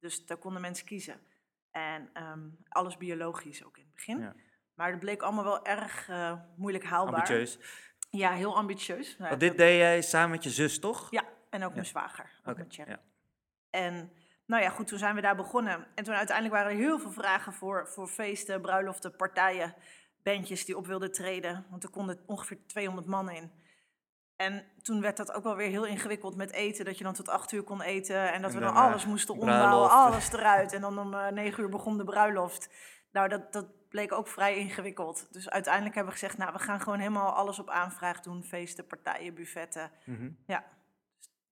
[0.00, 1.20] Dus daar konden mensen kiezen.
[1.70, 4.18] En ehm, alles biologisch ook in het begin.
[4.20, 4.34] Ja.
[4.74, 7.14] Maar dat bleek allemaal wel erg eh, moeilijk haalbaar.
[7.14, 7.58] Ambitieus.
[8.10, 9.06] Ja, heel ambitieus.
[9.06, 11.10] Nou, Want dat- dit deed jij samen met je zus, toch?
[11.10, 11.74] Ja, en ook Ja.
[11.74, 12.40] mijn zwager.
[12.44, 12.98] Ook Oké, met.
[13.70, 14.12] En
[14.46, 15.86] nou ja, goed, toen zijn we daar begonnen.
[15.94, 19.74] En toen uiteindelijk waren er heel veel vragen voor, voor feesten, bruiloften, partijen,
[20.22, 21.66] bandjes die op wilden treden.
[21.70, 23.50] Want er konden ongeveer 200 man in.
[24.36, 26.84] En toen werd dat ook wel weer heel ingewikkeld met eten.
[26.84, 29.38] Dat je dan tot acht uur kon eten en dat En we dan alles moesten
[29.38, 29.62] bruiloft.
[29.62, 30.72] ombouwen, alles eruit.
[30.72, 32.70] En dan om eh, negen uur begon de bruiloft.
[33.12, 35.32] Nou, dat, dat bleek ook vrij ingewikkeld.
[35.32, 38.44] Dus uiteindelijk hebben we gezegd, nou, we gaan gewoon helemaal alles op aanvraag doen.
[38.44, 39.90] Feesten, partijen, buffetten.
[40.04, 40.30] Mhm.
[40.46, 40.64] Ja,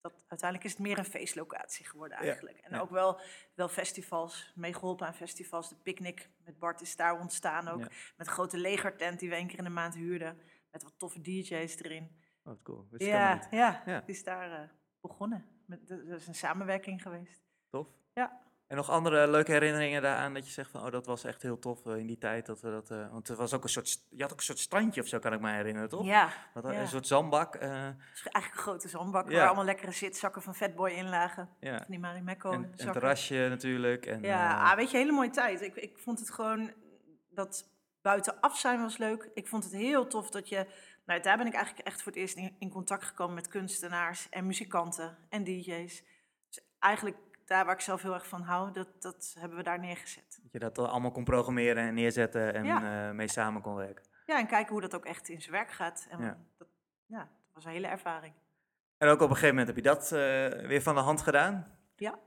[0.04, 2.58] dat, uiteindelijk is het meer een feestlocatie geworden Ja, eigenlijk.
[2.58, 2.80] En ja.
[2.80, 3.20] ook wel,
[3.54, 5.68] wel festivals, meegeholpen aan festivals.
[5.68, 7.78] De picknick met Bart is daar ontstaan ook.
[7.78, 7.88] Ja.
[8.16, 10.38] Met een grote legertent die we één keer in de maand huurden.
[10.70, 12.04] Met wat toffe DJ's erin.
[12.04, 12.86] Oh, wat cool.
[12.90, 14.68] Ja, ja, die is daar eh,
[15.00, 15.46] begonnen.
[15.66, 17.42] Met, dat dat is een samenwerking geweest.
[17.70, 17.88] Tof.
[18.14, 18.43] Ja.
[18.66, 21.58] En nog andere leuke herinneringen daaraan dat je zegt van, oh, dat was echt heel
[21.58, 22.46] tof eh, in die tijd.
[22.46, 24.58] Dat we dat, eh, want er was ook een soort, je had ook een soort
[24.58, 26.04] strandje of zo, kan ik me herinneren, toch?
[26.06, 26.72] Ja, Wat, ja.
[26.80, 27.54] Een soort zandbak.
[27.54, 29.36] eh, is eigenlijk een grote zandbak Ja.
[29.36, 31.48] waar allemaal lekkere zitzakken van Fatboy in lagen.
[31.60, 31.76] ja.
[31.76, 34.06] Van die Marimekko En een terrasje natuurlijk.
[34.06, 35.60] En, Ja, eh, ah, weet je, hele mooie tijd.
[35.62, 36.72] Ik, ik vond het gewoon,
[37.30, 37.68] dat
[38.02, 39.30] buitenaf zijn was leuk.
[39.34, 40.66] Ik vond het heel tof dat je,
[41.06, 44.28] nou daar ben ik eigenlijk echt voor het eerst in, in contact gekomen met kunstenaars
[44.28, 46.02] en muzikanten en DJ's.
[46.48, 49.78] Dus eigenlijk daar waar ik zelf heel erg van hou, dat, dat hebben we daar
[49.78, 50.38] neergezet.
[50.42, 53.08] dat je dat allemaal kon programmeren en neerzetten en Ja.
[53.08, 54.04] eh, mee samen kon werken.
[54.26, 56.06] Ja, en kijken hoe dat ook echt in zijn werk gaat.
[56.10, 56.38] En Ja.
[56.58, 56.68] dat,
[57.06, 58.34] ja, dat was een hele ervaring.
[58.98, 61.78] En ook op een gegeven moment heb je dat eh, weer van de hand gedaan.
[61.96, 62.18] Ja,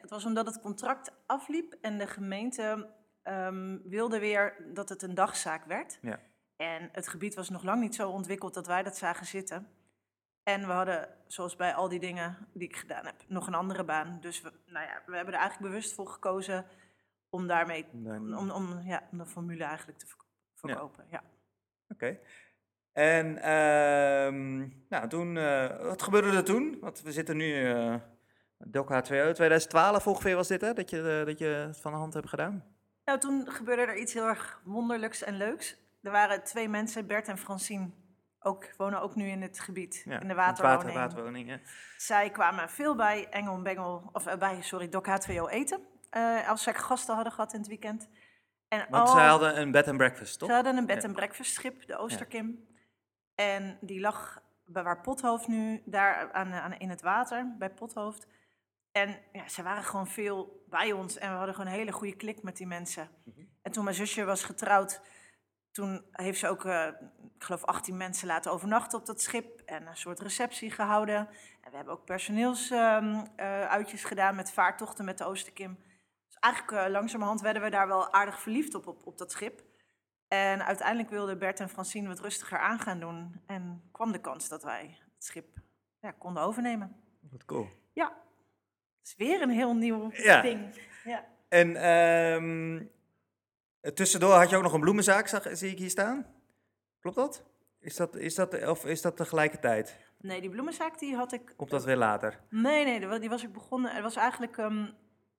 [0.00, 2.90] dat was omdat het contract afliep en de gemeente
[3.22, 5.98] ehm, wilde weer dat het een dagzaak werd.
[6.02, 6.20] Ja.
[6.56, 9.68] En het gebied was nog lang niet zo ontwikkeld dat wij dat zagen zitten.
[10.48, 13.84] En we hadden, zoals bij al die dingen die ik gedaan heb, nog een andere
[13.84, 14.18] baan.
[14.20, 16.66] Dus we, nou ja, we hebben er eigenlijk bewust voor gekozen
[17.30, 21.04] om daarmee, Om om, ja, om de formule eigenlijk te verko- verkopen.
[21.10, 21.22] Ja.
[21.88, 22.18] Oké.
[22.92, 24.58] En ehm,
[24.88, 26.78] nou, toen, eh, wat gebeurde er toen?
[26.80, 27.94] Want we zitten nu, eh
[28.58, 31.98] Doc H2O, 2012 ongeveer was dit hè, dat je, eh, dat je het van de
[31.98, 32.64] hand hebt gedaan?
[33.04, 35.76] Nou, toen gebeurde er iets heel erg wonderlijks en leuks.
[36.02, 37.90] Er waren twee mensen, Bert en Francine,
[38.48, 40.98] ook, wonen ook nu in het gebied, Ja, in de water- waterwoning.
[40.98, 41.60] waterwoningen.
[41.96, 45.80] Zij kwamen veel bij Engel en Bengel, of eh, bij, sorry, Doc H2O eten.
[46.10, 48.08] eh, als zij gasten hadden gehad in het weekend.
[48.68, 50.48] En Want al- zij hadden een bed and breakfast, toch?
[50.48, 52.66] ze hadden een bed and breakfast schip, de Oosterkim.
[53.34, 58.26] En die lag bij waar Pothoofd nu, daar aan, aan, in het water, bij Pothoofd.
[58.92, 62.16] En ja, ze waren gewoon veel bij ons en we hadden gewoon een hele goede
[62.16, 63.08] klik met die mensen.
[63.24, 63.40] Mhm.
[63.62, 65.00] En toen mijn zusje was getrouwd,
[65.78, 66.86] toen heeft ze ook, eh,
[67.36, 69.60] ik geloof, 18 mensen laten overnachten op dat schip.
[69.60, 71.16] En een soort receptie gehouden.
[71.60, 75.78] En we hebben ook personeelsuitjes gedaan met vaartochten met de Oosterkim.
[76.26, 79.62] Dus eigenlijk eh, langzamerhand werden we daar wel aardig verliefd op, op, op dat schip.
[80.28, 83.40] En uiteindelijk wilden Bert en Francine wat rustiger aan gaan doen.
[83.46, 85.58] En kwam de kans dat wij het schip
[86.00, 86.96] ja, konden overnemen.
[87.30, 87.68] Wat cool.
[87.92, 88.06] Ja,
[88.98, 90.42] het is weer een heel nieuw Ja.
[90.42, 90.80] ding.
[91.04, 91.24] Ja.
[91.48, 92.84] En ehm,
[93.94, 96.26] tussendoor had je ook nog een bloemenzaak, zag, zie ik hier staan.
[97.00, 97.44] Klopt dat?
[97.80, 98.66] Is dat, is dat?
[98.68, 99.96] Of is dat tegelijkertijd?
[100.20, 101.52] Nee, die bloemenzaak die had ik...
[101.56, 102.40] Komt dat weer later?
[102.50, 103.92] Nee, nee, die wa- die was ik begonnen.
[103.94, 104.56] Het was eigenlijk...
[104.56, 104.86] ehm,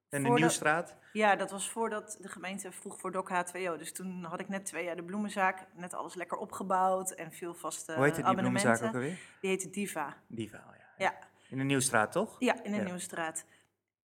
[0.09, 0.95] En de Nieuwstraat?
[1.13, 3.77] Ja, dat was voordat de gemeente vroeg voor DOC H2O.
[3.77, 5.65] Dus toen had ik net twee jaar de bloemenzaak.
[5.75, 8.61] Net alles lekker opgebouwd en veel vaste Hoe heette die abonnementen.
[8.61, 9.19] bloemenzaak ook alweer?
[9.41, 10.17] Die heette Diva.
[10.27, 11.05] Diva, oh ja.
[11.05, 11.17] Ja.
[11.49, 12.35] In de Nieuwstraat, toch?
[12.39, 12.83] Ja, in de Ja.
[12.83, 13.45] Nieuwe Straat.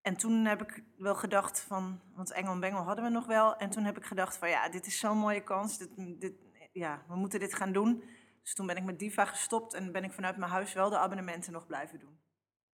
[0.05, 3.55] En toen heb ik wel gedacht van, want Engel en Bengel hadden we nog wel.
[3.55, 5.77] En toen heb ik gedacht van, ja, dit is zo'n mooie kans.
[5.77, 6.33] Dit, dit,
[6.71, 8.03] ja, we moeten dit gaan doen.
[8.41, 10.97] Dus toen ben ik met Diva gestopt en ben ik vanuit mijn huis wel de
[10.97, 12.19] abonnementen nog blijven doen.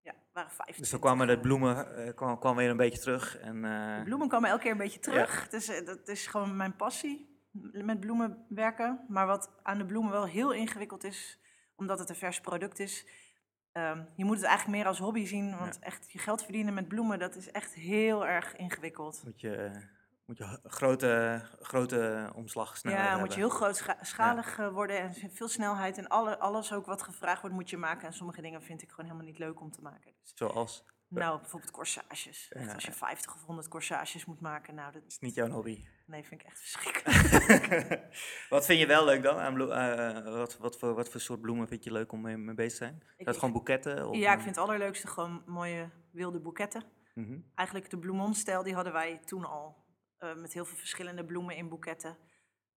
[0.02, 0.76] Ja, waren 25.
[0.78, 3.38] Dus dan kwamen de bloemen eh, kwam, kwam weer een beetje terug.
[3.38, 5.50] En, eh, De bloemen komen elke keer een beetje terug.
[5.50, 7.41] Dus eh, dat is gewoon mijn passie,
[7.72, 9.06] met bloemen werken.
[9.08, 11.39] Maar wat aan de bloemen wel heel ingewikkeld is,
[11.76, 13.06] omdat het een vers product is.
[13.71, 16.88] Ehm, je moet het eigenlijk meer als hobby zien, want echt je geld verdienen met
[16.88, 19.21] bloemen, dat is echt heel erg ingewikkeld.
[19.23, 19.71] moet je,
[20.25, 23.27] moet je grote, grote omslagsnelheid ja, hebben.
[23.27, 25.97] moet je heel grootschalig eh, worden en veel snelheid.
[25.97, 28.07] En alle, alles ook wat gevraagd wordt, moet je maken.
[28.07, 30.13] En sommige dingen vind ik gewoon helemaal niet leuk om te maken.
[30.21, 30.86] Dus, Zoals?
[31.19, 32.47] Nou, bijvoorbeeld corsages.
[32.60, 32.95] Ja, als je ja.
[32.97, 35.86] 50 of 100 corsages moet maken, nou, dat is niet jouw hobby.
[36.06, 38.02] nee, vind ik echt verschrikkelijk.
[38.50, 39.38] wat vind je wel leuk dan?
[39.38, 42.38] Aan bloe- eh, wat, wat, voor, wat voor soort bloemen vind je leuk om mee,
[42.38, 43.04] mee bezig te zijn?
[43.17, 44.10] Ik- gewoon boeketten?
[44.10, 46.84] Of, Ja, ik eh, vind het allerleukste gewoon mooie wilde boeketten.
[47.13, 47.39] mhm.
[47.56, 49.80] Eigenlijk de bloemonstijl, die hadden wij toen al.
[50.17, 52.17] eh, met heel veel verschillende bloemen in boeketten.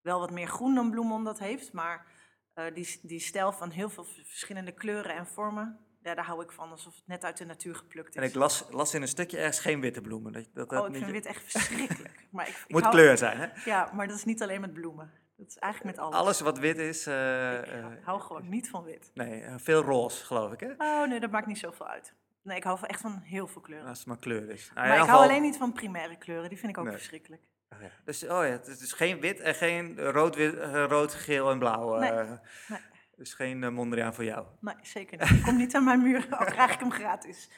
[0.01, 2.07] Wel wat meer groen dan bloemon dat heeft, maar
[2.55, 6.53] eh, die, die stijl van heel veel verschillende kleuren en vormen, ja, daar hou ik
[6.53, 6.71] van.
[6.71, 8.15] Alsof het net uit de natuur geplukt is.
[8.15, 10.33] En ik las, las in een stukje ergens geen witte bloemen.
[10.33, 12.27] Dat, dat, oh, ik vind wit echt verschrikkelijk.
[12.31, 13.47] maar ik, ik moet hou- kleur zijn, hè?
[13.65, 15.11] Ja, maar dat is niet alleen met bloemen.
[15.37, 16.17] Dat is eigenlijk met alles.
[16.19, 19.11] Alles wat wit is, eh, Ik eh, hou- gewoon niet van wit.
[19.15, 20.71] nee, eh, veel roze, geloof ik, hè?
[20.79, 22.15] Oh nee, dat maakt niet zoveel uit.
[22.43, 23.89] Nee, ik hou echt van heel veel kleuren.
[23.89, 24.71] Als het maar kleur is.
[24.75, 26.95] Nou, in maar ik hou alleen niet van primaire kleuren, die vind ik ook Nee.
[26.95, 27.43] verschrikkelijk.
[27.71, 27.89] Oh ja.
[28.05, 30.55] Dus, oh ja, het is dus geen wit en geen rood, wit,
[30.89, 31.99] rood geel en blauw.
[31.99, 32.79] Nee, nee.
[33.17, 34.47] Dus geen uh, Mondriaan voor jou.
[34.61, 35.29] Nee, zeker niet.
[35.29, 37.49] Die komt niet aan mijn muur, al krijg ik hem gratis.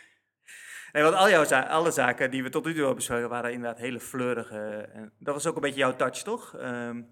[0.93, 3.53] Nee, want al jouw za- alle zaken die we tot nu toe hebben besproken waren
[3.53, 4.89] inderdaad hele fleurige.
[4.93, 6.55] En dat was ook een beetje jouw touch, toch?
[6.57, 7.03] Ehm,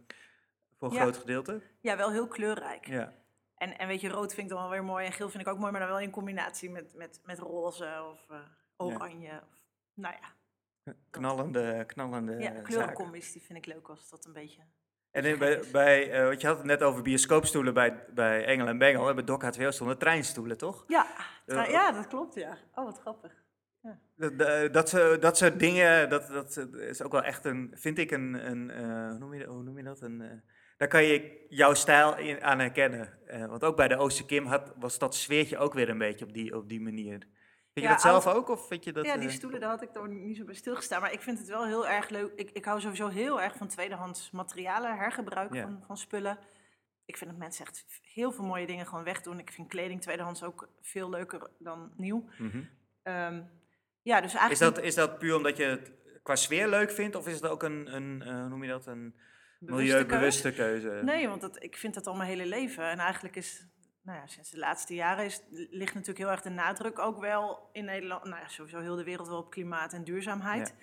[0.79, 1.01] voor een Ja.
[1.01, 1.61] groot gedeelte.
[1.81, 2.87] Ja, wel heel kleurrijk.
[2.87, 3.13] Ja.
[3.57, 5.53] En, en weet je, rood vind ik dan wel weer mooi en geel vind ik
[5.53, 8.39] ook mooi, maar dan wel in combinatie met, met, met roze of eh,
[8.77, 9.31] oranje.
[9.51, 9.59] Of,
[9.95, 10.33] nou ja,
[11.11, 14.63] Knallende, knallende ja eh, kleurencombi's, die vind ik leuk als dat een beetje...
[15.15, 18.67] En in- bij, bij eh, want je had het net over bioscoopstoelen bij, bij Engel
[18.67, 19.09] en Bengel.
[19.09, 20.85] En bij Doc H2O stonden treinstoelen, toch?
[20.87, 21.07] Ja,
[21.47, 22.59] Ja, tra- ja, dat klopt, ja.
[22.75, 23.33] Oh, wat grappig.
[24.17, 27.99] Dat, dat, dat, soort- dat soort dingen, dat, dat is ook wel echt een, vind
[27.99, 30.01] ik een, een eh, hoe, noem je, dat- hoe noem je dat?
[30.01, 30.31] Een, eh,
[30.77, 33.19] daar kan je jouw stijl in, aan herkennen.
[33.27, 36.25] Eh, want ook bij de Ooster Kim had, was dat sfeertje ook weer een beetje
[36.25, 37.27] op die, op die manier.
[37.75, 38.49] Vind je Ja, dat zelf ook?
[38.49, 40.55] Of vind je dat, ja, die eh, stoelen, daar had ik toch niet zo bij
[40.55, 41.01] stilgestaan.
[41.01, 42.33] Maar ik vind het wel heel erg leuk.
[42.37, 45.63] Ik, ik hou sowieso heel erg van tweedehands materialen, hergebruik Ja.
[45.63, 46.39] van, van spullen.
[47.05, 49.39] Ik vind dat mensen echt heel veel mooie dingen gewoon wegdoen.
[49.39, 52.29] Ik vind kleding tweedehands ook veel leuker dan nieuw.
[52.39, 52.63] mhm.
[53.03, 53.43] Ehm,
[54.03, 54.53] ja, dus eigenlijk...
[54.53, 57.17] is, dat, is dat puur omdat je het qua sfeer leuk vindt?
[57.17, 59.15] Of is het ook een, een hoe noem je dat, een
[59.59, 61.01] bewuste milieubewuste keuze?
[61.05, 62.85] Nee, want dat, ik vind dat al mijn hele leven.
[62.91, 63.67] En eigenlijk is,
[64.05, 67.69] nou ja, sinds de laatste jaren is, ligt natuurlijk heel erg de nadruk ook wel
[67.73, 70.75] in Nederland, nou ja, sowieso heel de wereld wel op klimaat en duurzaamheid.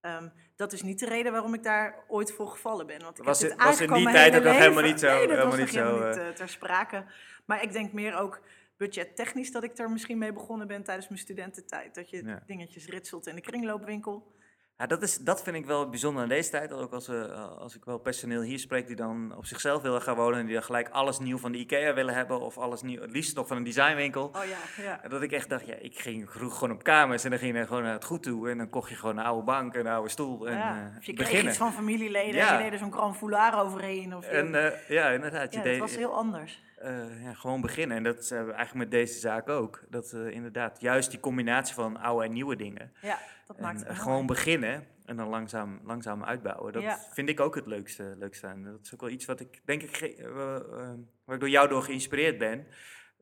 [0.00, 3.00] Ehm, dat is niet de reden waarom ik daar ooit voor gevallen ben.
[3.02, 5.00] Want ik Was heb het- dit was in die tijd ook nog hele helemaal niet
[5.00, 7.04] zo- Nee, dat helemaal was niet helemaal zo, niet eh, ter sprake.
[7.46, 8.40] Maar ik denk meer ook
[8.76, 11.94] budgettechnisch dat ik er misschien mee begonnen ben tijdens mijn studententijd.
[11.94, 12.42] Dat je Ja.
[12.46, 14.32] dingetjes ritselt in de kringloopwinkel.
[14.78, 16.72] Ja, dat, is, dat vind ik wel bijzonder aan deze tijd.
[16.72, 20.16] Ook als, uh, als ik wel personeel hier spreek die dan op zichzelf willen gaan
[20.16, 20.38] wonen.
[20.38, 22.40] En die dan gelijk alles nieuw van de IKEA willen hebben.
[22.40, 24.24] Of alles nieuw, het liefst nog van een designwinkel.
[24.24, 24.44] Oh
[24.76, 25.08] ja, ja.
[25.08, 27.24] Dat ik echt dacht, ja, ik ging vroeg gewoon op kamers.
[27.24, 28.50] En dan ging je gewoon naar het goed toe.
[28.50, 30.48] En dan kocht je gewoon een oude bank, een oude stoel.
[30.48, 30.76] En, ja.
[30.76, 31.48] uh, of je kreeg beginnen.
[31.48, 34.16] iets van familieleden en je deed er zo'n grand foulard overheen.
[34.16, 34.26] Of.
[34.26, 35.52] En uh, ja, inderdaad.
[35.52, 36.62] Je ja, deed, het was heel anders.
[36.84, 37.96] Uh, ja, gewoon beginnen.
[37.96, 39.84] En dat is uh, eigenlijk met deze zaak ook.
[39.88, 42.92] Dat inderdaad, juist die combinatie van oude en nieuwe dingen.
[43.00, 44.26] Ja, dat maakt en, het Gewoon mooi.
[44.26, 46.72] beginnen en dan langzaam, langzaam uitbouwen.
[46.72, 46.98] Dat Ja.
[47.12, 48.62] vind ik ook het leukste, leukste aan.
[48.64, 50.30] Dat is ook wel iets wat ik, denk ik, ge-
[51.24, 52.66] waar ik door jou door geïnspireerd ben.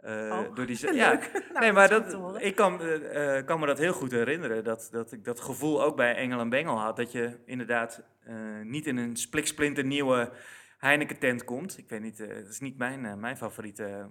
[0.05, 0.11] Uh,
[0.49, 0.95] Oh, door die, leuk.
[0.95, 1.13] ja,
[1.53, 4.65] Nou, nee, maar dat ik kan, eh, eh, kan me dat heel goed herinneren.
[4.65, 6.97] Dat, dat ik dat gevoel ook bij Engel en Bengel had.
[6.97, 10.31] Dat je inderdaad eh, niet in een spliksplinter nieuwe
[10.79, 11.79] Heineken tent komt.
[11.79, 14.05] Ik weet niet, eh, dat is niet mijn, eh, mijn favoriete eh, eh,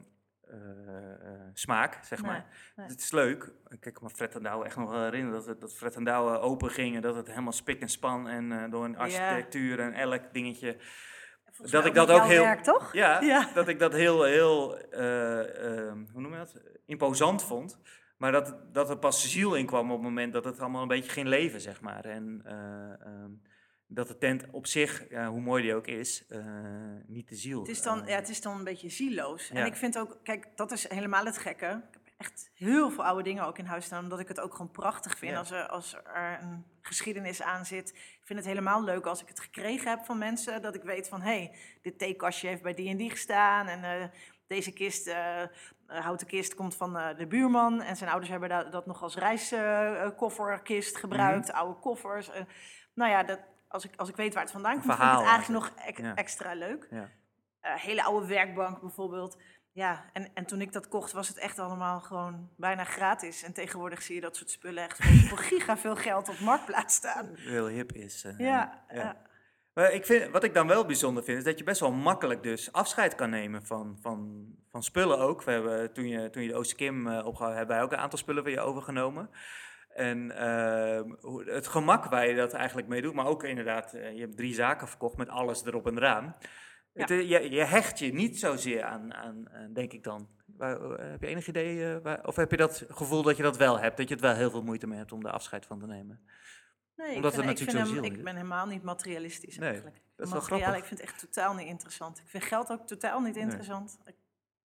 [1.54, 2.32] smaak, zeg maar.
[2.32, 2.44] Nee,
[2.76, 2.88] nee.
[2.88, 3.52] Het is leuk.
[3.70, 6.04] Ik kan me Fred en Douwe echt nog wel herinneren dat, het, dat Fred en
[6.04, 6.96] Douwe open ging.
[6.96, 10.78] En dat het helemaal spik en span en eh, door een architectuur en elk dingetje.
[11.46, 12.94] Volgens dat ik dat ook heel- werk, toch?
[12.94, 13.50] Ja, Ja.
[13.54, 16.62] dat ik dat heel, heel, eh, ehm, hoe noem je dat?
[16.86, 17.80] Imposant vond.
[18.18, 20.88] Maar dat, dat er pas ziel in kwam op het moment dat het allemaal een
[20.88, 22.06] beetje ging leven, zeg maar.
[22.06, 23.32] En eh, ehm,
[23.94, 26.40] dat de tent op zich, ja, hoe mooi die ook is, eh,
[27.08, 27.60] niet de ziel.
[27.60, 29.48] Het is, dan, eh, ja, het is dan een beetje zieloos.
[29.48, 29.56] Ja.
[29.56, 31.66] En ik vind ook, kijk, dat is helemaal het gekke.
[31.66, 34.52] Ik heb echt heel veel oude dingen ook in huis staan, omdat ik het ook
[34.52, 35.38] gewoon prachtig vind Ja.
[35.38, 37.90] als, er, als er een geschiedenis aan zit.
[37.90, 41.08] Ik vind het helemaal leuk als ik het gekregen heb van mensen, dat ik weet
[41.10, 44.08] van, hé, hey, dit theekastje heeft bij die en die gestaan en eh,
[44.48, 45.14] deze kist,
[45.88, 50.98] houten kist, komt van de buurman en zijn ouders hebben da- dat nog als reiskofferkist
[50.98, 52.30] gebruikt, oude koffers.
[52.94, 53.40] nou ja, dat,
[53.72, 56.16] als, ik, als ik weet waar het vandaan komt, vind ik het eigenlijk nog Ja.
[56.16, 56.88] extra leuk.
[56.90, 57.10] ja.
[57.62, 59.38] Eh, hele oude werkbank bijvoorbeeld.
[59.72, 63.44] Ja, en, en toen ik dat kocht, was het echt allemaal gewoon bijna gratis.
[63.44, 64.98] En tegenwoordig zie je dat soort spullen echt
[65.30, 67.30] voor, giga veel geld op marktplaats staan.
[67.36, 68.24] heel hip is.
[68.24, 68.96] eh, Ja, ja.
[68.96, 69.16] ja.
[69.74, 72.44] Maar ik vind, wat ik dan wel bijzonder vind, is dat je best wel makkelijk
[72.44, 75.44] dus afscheid kan nemen van, van, van spullen ook.
[75.44, 78.20] We hebben, toen, je, toen je de Oosterkim eh opgehad hebben wij ook een aantal
[78.20, 79.30] spullen van je overgenomen.
[80.02, 81.10] En ehm,
[81.46, 84.54] het gemak waar je dat eigenlijk mee doet, maar ook inderdaad, eh, je hebt drie
[84.54, 86.36] zaken verkocht met alles erop en eraan.
[86.94, 87.02] Ja.
[87.02, 90.30] Het, eh, je, je hecht je niet zozeer aan, aan, denk ik dan.
[90.46, 93.58] Waar, eh, heb je enig idee, waar- of heb je dat gevoel dat je dat
[93.58, 95.80] wel hebt, dat je het wel heel veel moeite mee hebt om daar afscheid van
[95.80, 96.20] te nemen?
[96.96, 100.02] Nee, Omdat ik, ik, natuurlijk hem, ik ben helemaal niet materialistisch Nee, eigenlijk.
[100.16, 100.78] dat is wel grappig.
[100.78, 102.20] ik vind het echt totaal niet interessant.
[102.20, 103.44] Ik vind geld ook totaal niet Nee.
[103.44, 104.00] interessant.
[104.06, 104.16] Ik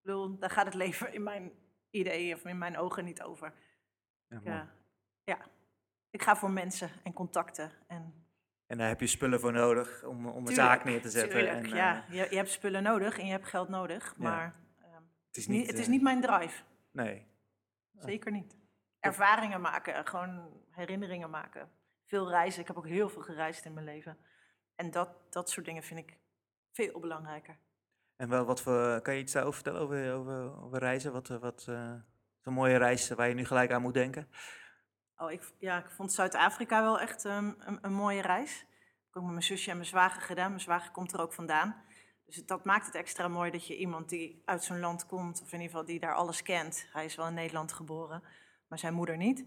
[0.03, 1.53] bedoel, daar gaat het leven in mijn
[1.91, 3.53] idee of in mijn ogen niet over.
[4.45, 4.75] Ja,
[5.27, 5.39] ja.
[6.11, 7.73] Ik ga voor mensen en contacten.
[7.87, 8.27] En
[8.67, 11.39] En daar heb je spullen voor nodig om, om een Tuurlijk, zaak neer te zetten.
[11.39, 12.05] Tuurlijk, en, ja.
[12.07, 14.15] eh, Je, je hebt spullen nodig en je hebt geld nodig.
[14.19, 14.23] Ja.
[14.23, 16.63] Maar ehm, het is niet, het is eh, niet mijn drive.
[16.93, 17.27] Nee.
[17.93, 18.57] Zeker niet.
[19.01, 21.71] Ervaringen maken, gewoon herinneringen maken.
[22.05, 22.61] Veel reizen.
[22.61, 24.19] Ik heb ook heel veel gereisd in mijn leven.
[24.75, 26.19] En dat, dat soort dingen vind ik
[26.73, 27.59] veel belangrijker.
[28.17, 31.13] En wel, wat voor, kan je iets daarover vertellen over, over, over reizen?
[31.13, 31.63] Wat, eh, wat
[32.41, 34.29] zo'n mooie reis waar je nu gelijk aan moet denken?
[35.17, 38.61] Oh, ik, ja, ik vond Zuid-Afrika wel echt ehm, een, een mooie reis.
[38.61, 38.67] Ik
[39.13, 40.49] heb ook met mijn zusje en mijn zwager gedaan.
[40.49, 41.85] Mijn zwager komt er ook vandaan.
[42.27, 45.41] Dus het- dat maakt het extra mooi dat je iemand die uit zo'n land komt,
[45.43, 46.89] of in ieder geval die daar alles kent.
[46.93, 48.23] Hij is wel in Nederland geboren,
[48.69, 49.45] maar zijn moeder niet.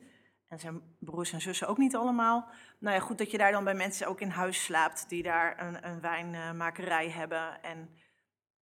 [0.47, 2.49] En zijn broers en zussen ook niet allemaal.
[2.79, 5.60] Nou ja, goed dat je daar dan bij mensen ook in huis slaapt die daar
[5.62, 7.63] een, een wijnmakerij hebben.
[7.63, 7.97] En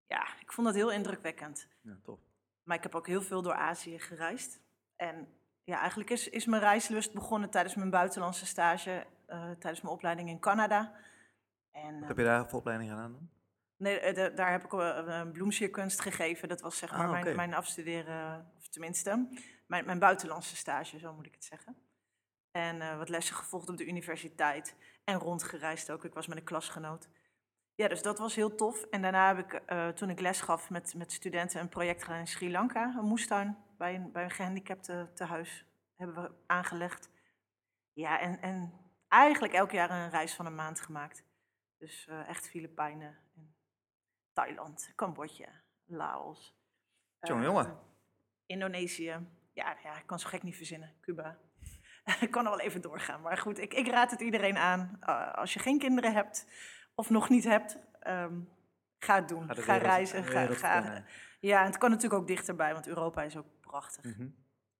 [0.08, 1.68] ja, ik vond dat heel indrukwekkend.
[1.82, 2.20] Ja, top.
[2.64, 4.60] Maar ik heb ook heel veel door Azië gereisd.
[4.96, 5.37] En
[5.68, 10.30] ja, eigenlijk is, is mijn reislust begonnen tijdens mijn buitenlandse stage, eh, tijdens mijn opleiding
[10.30, 10.94] in Canada.
[11.72, 13.30] En, Wat eh, heb je daar voor opleiding gedaan dan?
[13.78, 16.48] nee, eh, de- daar heb ik uh, bloemsierkunst gegeven.
[16.50, 17.36] Dat was zeg maar Ah, mijn, oké.
[17.36, 19.28] mijn afstuderen, of tenminste,
[19.68, 21.76] mijn, mijn buitenlandse stage, zo moet ik het zeggen.
[22.52, 26.04] En wat lessen gevolgd op de universiteit en rondgereisd ook.
[26.06, 27.08] Ik was met een klasgenoot.
[27.78, 28.84] Ja, dus dat was heel tof.
[28.84, 32.20] En daarna heb ik, eh, toen ik les gaf met, met studenten, een project gedaan
[32.20, 32.96] in Sri Lanka.
[32.98, 37.10] Een moestuin bij een, bij een gehandicapte tehuis hebben we aangelegd.
[37.94, 38.74] Ja, en, en
[39.08, 41.24] eigenlijk elk jaar een reis van een maand gemaakt.
[41.78, 43.56] Dus eh, echt Filipijnen, en
[44.34, 45.50] Thailand, Cambodja,
[45.86, 46.56] Laos.
[47.20, 47.80] Jongen, eh, jongen.
[48.46, 49.28] Indonesië.
[49.54, 50.96] Ja, ja, ik kan zo gek niet verzinnen.
[51.02, 51.38] Cuba.
[52.26, 53.22] ik kan er wel even doorgaan.
[53.22, 55.00] Maar goed, ik, ik raad het iedereen aan.
[55.34, 56.48] als je geen kinderen hebt
[56.98, 58.40] of nog niet hebt, ehm,
[59.00, 59.42] ga het doen.
[59.48, 60.24] Ga Ga, de wereld- reizen.
[60.56, 61.04] Ga,
[61.40, 64.04] ja, en het kan natuurlijk ook dichterbij, want Europa is ook prachtig.
[64.16, 64.30] Mhm.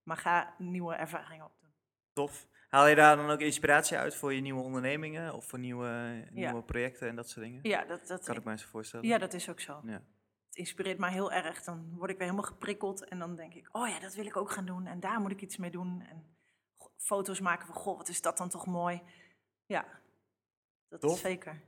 [0.02, 1.70] Maar ga nieuwe ervaringen opdoen.
[2.12, 2.46] Tof.
[2.68, 6.50] Haal je daar dan ook inspiratie uit voor je nieuwe ondernemingen of voor nieuwe, Ja.
[6.50, 7.60] nieuwe projecten en dat soort dingen?
[7.62, 9.06] Ja, dat, dat, Kan ik me eens voorstellen.
[9.06, 9.80] ja, dat is ook zo.
[9.84, 10.02] Ja.
[10.48, 11.62] Het inspireert mij heel erg.
[11.62, 14.36] Dan word ik weer helemaal geprikkeld en dan denk ik, oh ja, dat wil ik
[14.36, 16.00] ook gaan doen en daar moet ik iets mee doen.
[16.10, 16.36] En
[16.96, 19.02] foto's maken van, goh, wat is dat dan toch mooi.
[19.66, 19.84] Ja,
[20.88, 21.14] dat Tof.
[21.14, 21.60] is zeker.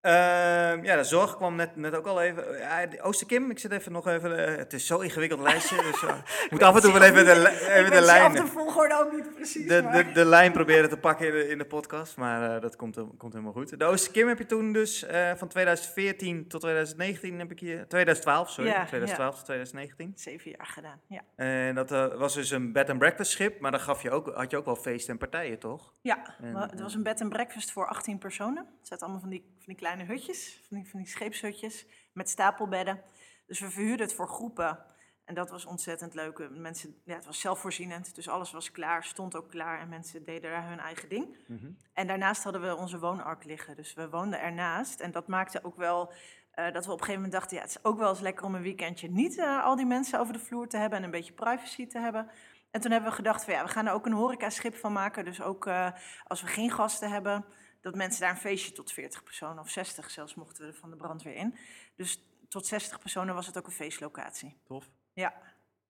[0.00, 2.58] Ehm, ja, de zorg kwam net, net ook al even.
[2.58, 4.46] Ja, de Oosterkim, ik zit even nog even.
[4.48, 5.76] eh, het is zo'n ingewikkeld lijstje.
[5.76, 8.32] dus eh, ik moet af en toe wel even de, even de lijn.
[8.32, 9.66] de volgorde ook niet precies.
[9.68, 12.76] De, de, de lijn proberen te pakken in de, in de podcast, maar eh, dat
[12.76, 13.78] komt, komt helemaal goed.
[13.78, 17.88] De Oosterkim heb je toen dus eh, van 2014 tot 2019 heb ik hier.
[17.88, 18.70] 2012, sorry.
[18.70, 20.12] Ja, 2012 tot 2019.
[20.14, 21.20] Zeven jaar gedaan, ja.
[21.36, 24.34] En dat eh, was dus een bed and breakfast schip, maar dan gaf je ook,
[24.34, 25.92] had je ook wel feesten en partijen, toch?
[26.00, 28.66] Ja, En, het eh, was een bed and breakfast voor 18 personen.
[28.78, 33.02] Het zaten allemaal van die, die kleine hutjes, van die, van die scheepshutjes met stapelbedden.
[33.46, 34.78] Dus we verhuurden het voor groepen.
[35.24, 36.50] En dat was ontzettend leuk.
[36.50, 40.50] Mensen, ja, het was zelfvoorzienend, dus alles was klaar, stond ook klaar en mensen deden
[40.50, 41.36] daar hun eigen ding.
[41.46, 41.70] Mhm.
[41.92, 43.76] En daarnaast hadden we onze woonark liggen.
[43.76, 45.00] Dus we woonden ernaast.
[45.00, 46.12] En dat maakte ook wel
[46.50, 47.56] eh, dat we op een gegeven moment dachten...
[47.56, 50.20] ja, het is ook wel eens lekker om een weekendje niet eh, al die mensen
[50.20, 50.98] over de vloer te hebben...
[50.98, 52.30] en een beetje privacy te hebben.
[52.70, 55.24] En toen hebben we gedacht van ja, we gaan er ook een horecaschip van maken.
[55.24, 55.90] Dus ook eh,
[56.26, 57.44] als we geen gasten hebben...
[57.80, 60.90] dat mensen daar een feestje tot 40 personen of 60 zelfs mochten we er van
[60.90, 61.58] de brandweer in.
[61.96, 64.60] Dus tot 60 personen was het ook een feestlocatie.
[64.64, 64.90] Tof.
[65.12, 65.34] Ja,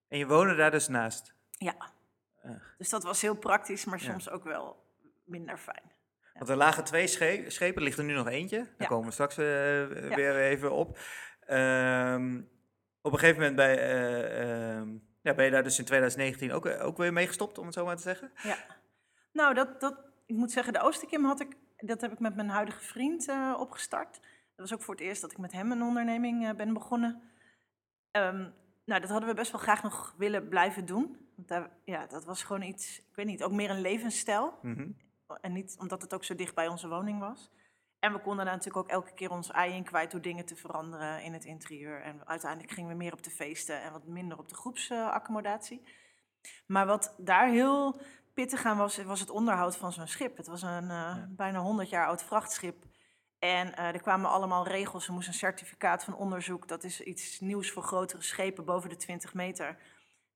[0.09, 1.35] En je woonde daar dus naast.
[1.50, 1.74] ja.
[2.42, 2.50] Eh.
[2.79, 4.11] Dus dat was heel praktisch, maar Ja.
[4.11, 4.85] soms ook wel
[5.24, 5.92] minder fijn.
[6.35, 8.57] Want er lagen twee sche- schepen, er ligt er nu nog eentje.
[8.59, 8.87] Daar Ja.
[8.87, 9.44] komen we straks eh,
[10.14, 10.98] weer even op.
[11.40, 12.42] Ehm,
[13.00, 14.88] op een gegeven moment bij, eh, ehm,
[15.22, 17.85] ja, ben je daar dus in 2019 ook, ook weer mee gestopt, om het zo
[17.85, 18.33] maar te zeggen.
[18.42, 18.57] Ja.
[19.33, 22.48] Nou, dat, dat, ik moet zeggen, de Oosterkim had ik, dat heb ik met mijn
[22.48, 24.20] huidige vriend eh, opgestart.
[24.56, 27.22] Dat was ook voor het eerst dat ik met hem een onderneming eh, ben begonnen.
[28.10, 28.48] Ehm,
[28.84, 31.16] nou, dat hadden we best wel graag nog willen blijven doen.
[31.36, 34.58] Want daar, ja, dat was gewoon iets, ik weet niet, ook meer een levensstijl.
[34.62, 34.90] Mhm.
[35.40, 37.50] En niet omdat het ook zo dicht bij onze woning was.
[37.98, 40.56] En we konden daar natuurlijk ook elke keer ons ei in kwijt door dingen te
[40.56, 42.02] veranderen in het interieur.
[42.02, 45.82] En uiteindelijk gingen we meer op de feesten en wat minder op de groepsaccommodatie.
[46.66, 48.00] maar wat daar heel
[48.34, 50.36] pittig aan was, was het onderhoud van zo'n schip.
[50.36, 52.84] Het was een eh, bijna 100 jaar oud vrachtschip.
[53.38, 55.06] En eh, er kwamen allemaal regels.
[55.06, 56.68] Er moest een certificaat van onderzoek.
[56.68, 59.76] Dat is iets nieuws voor grotere schepen boven de 20 meter.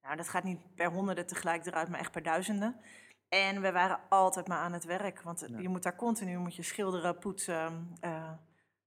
[0.03, 2.81] Nou, dat gaat niet per honderden tegelijk eruit, maar echt per duizenden.
[3.29, 5.23] En we waren altijd maar aan het werk.
[5.23, 5.59] Want Ja.
[5.59, 8.31] je moet daar continu moet je schilderen, poetsen, eh,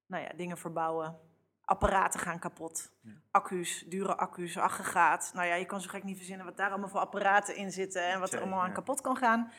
[0.06, 1.20] nou ja, dingen verbouwen.
[1.68, 2.92] Apparaten gaan kapot.
[3.02, 3.12] Ja.
[3.32, 5.32] Accu's, dure accu's, aggregaat.
[5.34, 8.04] Nou ja, je kan zo gek niet verzinnen wat daar allemaal voor apparaten in zitten
[8.08, 8.74] en wat er allemaal aan ja.
[8.74, 9.52] kapot kan gaan.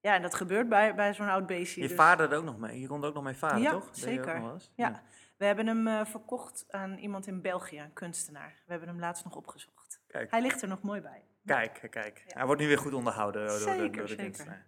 [0.00, 1.80] Ja, en dat gebeurt bij, bij zo'n oud beestje.
[1.80, 2.80] Je dus- vader er ook nog mee.
[2.80, 3.88] Je kon er ook nog mee varen, Ja, toch?
[3.92, 4.34] Zeker.
[4.36, 4.72] eens?
[4.74, 5.02] Ja.
[5.36, 8.54] We hebben hem eh, verkocht aan iemand in België, een kunstenaar.
[8.64, 10.00] We hebben hem laatst nog opgezocht.
[10.06, 11.22] Kijk, Hij ligt er nog mooi bij.
[11.44, 12.22] kijk, kijk.
[12.26, 12.36] Ja.
[12.36, 14.66] Hij wordt nu weer goed onderhouden door, door, de- Zeker, door de zeker.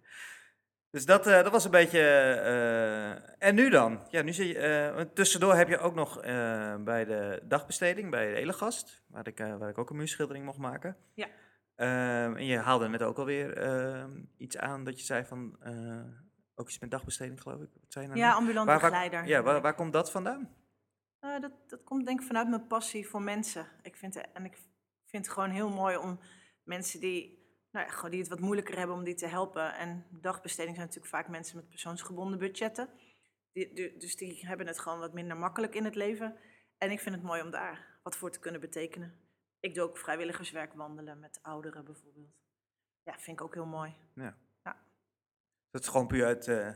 [0.91, 1.99] Dus dat, eh, dat was een beetje.
[1.99, 4.07] eh, en nu dan?
[4.09, 6.21] Ja, nu zit je, eh, tussendoor heb je ook nog
[6.83, 10.97] bij de dagbesteding, bij de Elegast, waar ik, waar ik ook een muurschildering mocht maken.
[11.13, 11.27] Ja.
[11.75, 15.57] Ehm, en je haalde net ook alweer ehm, iets aan dat je zei van.
[16.55, 17.69] ook iets met dagbesteding, geloof ik.
[17.73, 18.37] Wat zei je nou Ja, net?
[18.37, 19.27] ambulant Waar- waar- begeleider.
[19.27, 20.49] Ja, waar, waar komt dat vandaan?
[21.19, 23.67] Dat, dat komt denk ik vanuit mijn passie voor mensen.
[23.81, 24.57] Ik vind, en ik
[25.05, 26.19] vind het gewoon heel mooi om
[26.63, 27.38] mensen die,
[27.71, 29.75] nou ja, gewoon die het wat moeilijker hebben om die te helpen.
[29.75, 32.89] En dagbesteding zijn natuurlijk vaak mensen met persoonsgebonden budgetten.
[33.51, 36.35] Die, die- dus die hebben het gewoon wat minder makkelijk in het leven.
[36.77, 39.19] En ik vind het mooi om daar wat voor te kunnen betekenen.
[39.59, 42.33] Ik doe ook vrijwilligerswerk wandelen met ouderen bijvoorbeeld.
[43.03, 43.95] Ja, vind ik ook heel mooi.
[45.71, 46.69] Dat is gewoon puur uit eh,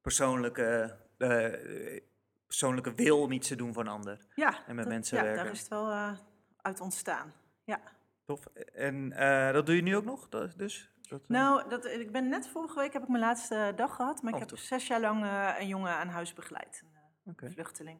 [0.00, 2.00] persoonlijke, eh,
[2.46, 4.26] persoonlijke wil om iets te doen voor een ander.
[4.34, 5.42] Ja, En met dat- mensen ja, werken.
[5.44, 6.18] daar is het wel eh,
[6.56, 7.32] uit ontstaan.
[7.64, 7.80] Ja.
[8.24, 8.46] Tof.
[8.74, 10.28] En eh, dat doe je nu ook nog?
[10.28, 10.92] Dat, dus?
[11.08, 14.22] Dat, eh, Nou, dat, ik ben net vorige week heb ik mijn laatste dag gehad,
[14.22, 14.58] maar ik Oh, heb tof.
[14.58, 16.84] zes jaar lang eh, een jongen aan huis begeleid,
[17.24, 17.98] een vluchteling.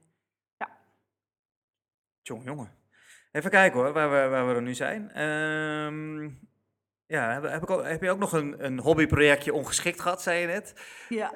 [2.23, 2.73] Tjong, jongen.
[3.33, 5.11] Even kijken hoor, waar we, waar we er nu zijn.
[5.11, 6.23] Ehm,
[7.07, 10.41] ja, heb, heb, ik ook, heb je ook nog een, een hobbyprojectje ongeschikt gehad, zei
[10.41, 10.75] je net?
[11.09, 11.29] Ja,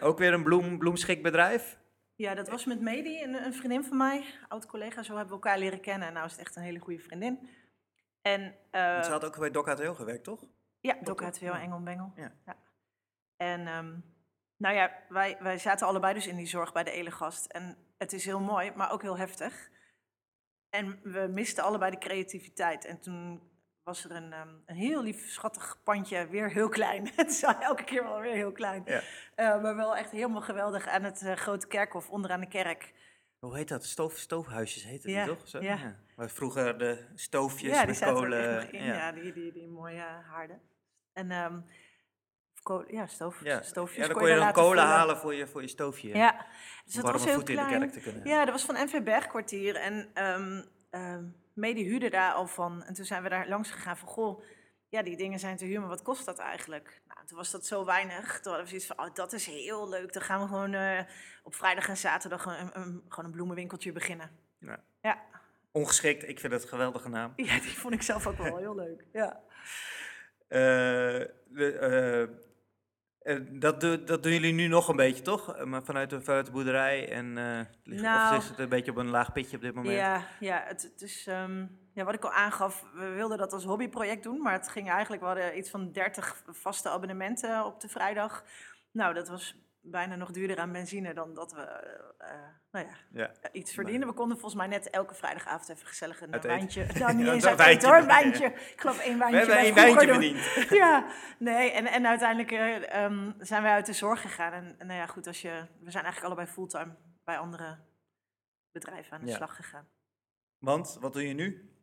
[0.00, 1.78] ook weer een bloem, bloemschikbedrijf?
[2.14, 5.42] ja dat was met Medi, een, een vriendin van mij, oud collega, zo hebben we
[5.42, 7.48] elkaar leren kennen en nou is het echt een hele goede vriendin.
[8.22, 10.44] En eh, Want ze had ook bij Doc HTL gewerkt, toch?
[10.80, 11.20] Ja, Doc?
[11.20, 11.60] HTL, Ja.
[11.60, 12.12] Engel Bengel.
[12.16, 12.32] Ja.
[13.36, 13.98] En ehm,
[14.56, 17.46] nou ja, wij, wij zaten allebei dus in die zorg bij de Elegast.
[17.46, 19.70] En het is heel mooi, maar ook heel heftig.
[20.70, 22.84] En we misten allebei de creativiteit.
[22.84, 23.50] En toen
[23.82, 27.10] was er een, ehm, een heel lief, schattig pandje, weer heel klein.
[27.16, 28.82] het is elke keer wel weer heel klein.
[28.86, 29.02] Ja.
[29.34, 32.92] Eh, maar wel echt helemaal geweldig aan het eh, grote kerkhof, onderaan de kerk.
[33.38, 33.84] Hoe heet dat?
[33.84, 35.48] Stoof, stoofhuisjes Ja, die toch?
[35.48, 35.60] Zo?
[35.60, 35.96] ja.
[36.28, 38.72] Vroeger de stoofjes ja, die met kolen...
[38.72, 38.84] in.
[38.84, 40.60] Ja, die, die, die mooie haarden.
[41.12, 41.30] En
[42.62, 43.62] ko- ja, stoof, Ja.
[43.62, 46.08] stoofjes ja, dan kon je dan kolen halen voor je, voor je stoofje.
[46.16, 46.46] Ja,
[46.84, 47.80] dus dat was warme heel voeten in de klein.
[47.80, 49.76] kerk te kunnen Ja, dat was van NV Bergkwartier.
[49.76, 52.82] En ehm ehm Medi huurde daar al van.
[52.82, 54.42] En toen zijn we daar langs gegaan van, goh,
[54.88, 57.00] ja, die dingen zijn te huur, maar wat kost dat eigenlijk?
[57.08, 58.40] Nou, toen was dat zo weinig.
[58.40, 60.12] Toen hadden we zoiets van, oh, dat is heel leuk.
[60.12, 61.00] Dan gaan we gewoon eh,
[61.42, 64.30] op vrijdag en zaterdag een, een, gewoon een bloemenwinkeltje beginnen.
[64.58, 64.80] Ja.
[65.00, 65.18] Ja.
[65.72, 67.32] Ongeschikt, ik vind het een geweldige naam.
[67.36, 69.04] ja, die vond ik zelf ook wel heel leuk.
[69.12, 69.40] Ja.
[70.48, 70.58] Eh,
[71.48, 72.22] de, eh,
[73.36, 75.64] eh, dat, do- dat doen jullie nu nog een beetje, toch?
[75.64, 78.36] Maar vanuit de, vanuit de boerderij en eh, ligt- Nou.
[78.36, 79.94] of is het een beetje op een laag pitje op dit moment?
[79.96, 83.64] Ja, ja, het, het is, ehm, ja, wat ik al aangaf, we wilden dat als
[83.64, 87.88] hobbyproject doen, maar het ging eigenlijk, we hadden iets van 30 vaste abonnementen op de
[87.88, 88.44] vrijdag.
[88.92, 92.92] Nou, dat was bijna nog duurder aan benzine dan dat we eh, eh, nou ja,
[93.10, 93.32] Ja.
[93.40, 94.08] eh, iets verdienden.
[94.08, 96.86] We konden volgens mij net elke vrijdagavond even gezellig een wijntje.
[96.98, 98.46] Nou, niet eens een uit eten hoor, een wijntje.
[98.46, 100.34] Ik geloof één We wijntje hebben bij één wijntje doen.
[100.34, 100.70] verdiend.
[100.82, 101.06] Ja,
[101.38, 104.52] nee, en, en uiteindelijk eh, ehm, zijn wij uit de zorg gegaan.
[104.52, 107.78] En, en nou ja, goed, als je, we zijn eigenlijk allebei fulltime bij andere
[108.72, 109.88] bedrijven aan de slag gegaan.
[110.58, 111.74] Want, wat doe je nu?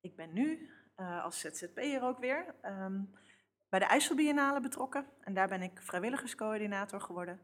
[0.00, 3.00] Ik ben nu eh, als ZZP'er ook weer ehm,
[3.68, 5.06] bij de IJsselbiennale betrokken.
[5.20, 7.40] En daar ben ik vrijwilligerscoördinator geworden.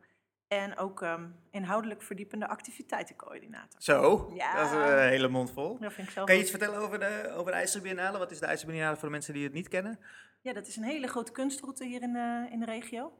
[0.48, 3.82] En ook ehm, inhoudelijk verdiepende activiteitencoördinator.
[3.82, 4.54] Zo, Ja.
[4.56, 5.78] dat is een hele mond vol.
[5.78, 8.18] Dat vind ik zelf Kan je iets vertellen over de, over de IJsselbiennale?
[8.18, 9.98] Wat is de IJsselbiennale voor de mensen die het niet kennen?
[10.40, 13.12] Ja, dat is een hele grote kunstroute hier in de, in de regio.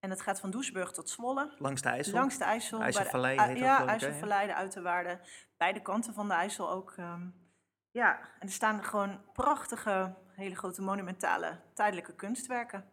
[0.00, 1.54] En dat gaat van Doesburg tot Zwolle.
[1.58, 2.14] Langs de IJssel?
[2.18, 2.78] Langs de IJssel.
[2.78, 3.86] bij de- IJsselvallei heet Ja?
[3.86, 5.20] IJsselvallei, de Uiterwaarden.
[5.56, 6.94] Beide kanten van de IJssel ook.
[6.96, 7.28] ehm,
[7.90, 12.90] ja, en er staan gewoon prachtige, hele grote monumentale tijdelijke kunstwerken.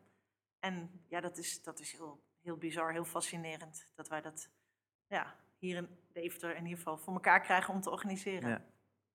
[0.59, 4.49] En ja, dat is, dat is heel, heel bizar, heel fascinerend dat wij dat
[5.07, 8.49] ja, hier in Deventer in ieder geval voor elkaar krijgen om te organiseren.
[8.49, 8.61] Ja.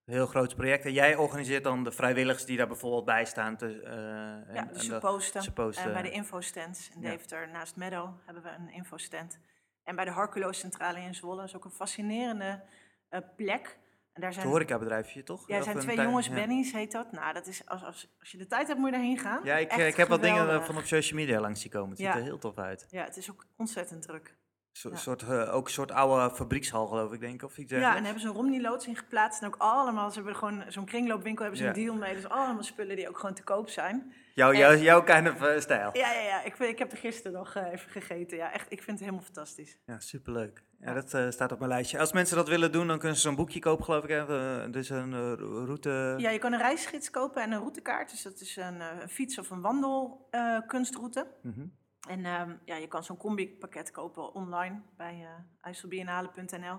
[0.05, 0.85] Een heel groot project.
[0.85, 3.57] En jij organiseert dan de vrijwilligers die daar bijvoorbeeld bij staan.
[3.57, 5.43] Te, eh, Ja, en dus de- ze posten.
[5.43, 5.85] ze posten.
[5.85, 7.11] En bij de infostands in Ja.
[7.11, 9.39] Deventer naast Meadow hebben we een infostand.
[9.83, 12.62] En bij de Harculo-centrale in Zwolle is ook een fascinerende
[13.09, 13.78] eh, plek.
[14.13, 15.49] En daar Het zijn, horecabedrijfje, toch?
[15.49, 16.35] ja, er zijn twee jongens, ja.
[16.35, 17.13] Benny's heet dat.
[17.13, 19.41] Nou, dat is, als, als, als je de tijd hebt, moet je daarheen gaan.
[19.45, 20.67] Ja, ik, Echt ik heb wat dingen geweldig.
[20.67, 21.89] van op social media langs zien komen.
[21.89, 22.17] Het ziet Ja.
[22.17, 22.87] er heel tof uit.
[22.91, 24.37] Ja, het is ook ontzettend druk.
[24.73, 24.97] Zo, Ja.
[24.97, 27.43] soort, eh, ook een soort oude fabriekshal, geloof ik, denk ik.
[27.43, 29.41] Of iets Ja, en hebben ze een Romney-loods in geplaatst.
[29.43, 32.15] En ook allemaal, ze hebben gewoon zo'n kringloopwinkel, hebben ze een deal mee.
[32.15, 34.13] Dus allemaal spullen die ook gewoon te koop zijn.
[34.35, 35.91] Jouw, jouw, jouw kind of stijl.
[35.93, 36.43] Ja, ja, ja.
[36.43, 38.37] Ik, ik heb er gisteren nog eh, even gegeten.
[38.37, 39.78] Ja, echt, ik vind het helemaal fantastisch.
[39.87, 40.64] Ja, superleuk.
[40.80, 41.99] Ja, dat eh, staat op mijn lijstje.
[41.99, 44.11] Als mensen dat willen doen, dan kunnen ze zo'n boekje kopen, geloof ik.
[44.11, 44.70] Hè?
[44.70, 46.14] Dus een eh, route...
[46.18, 48.11] Ja, je kan een reisgids kopen en een routekaart.
[48.11, 51.26] Dus dat is een, fiets- of een wandelkunstroute.
[51.43, 51.66] Mhm.
[52.09, 55.26] en ehm, ja, je kan zo'n combi-pakket kopen online bij
[55.61, 56.78] IJsselbiennale.nl.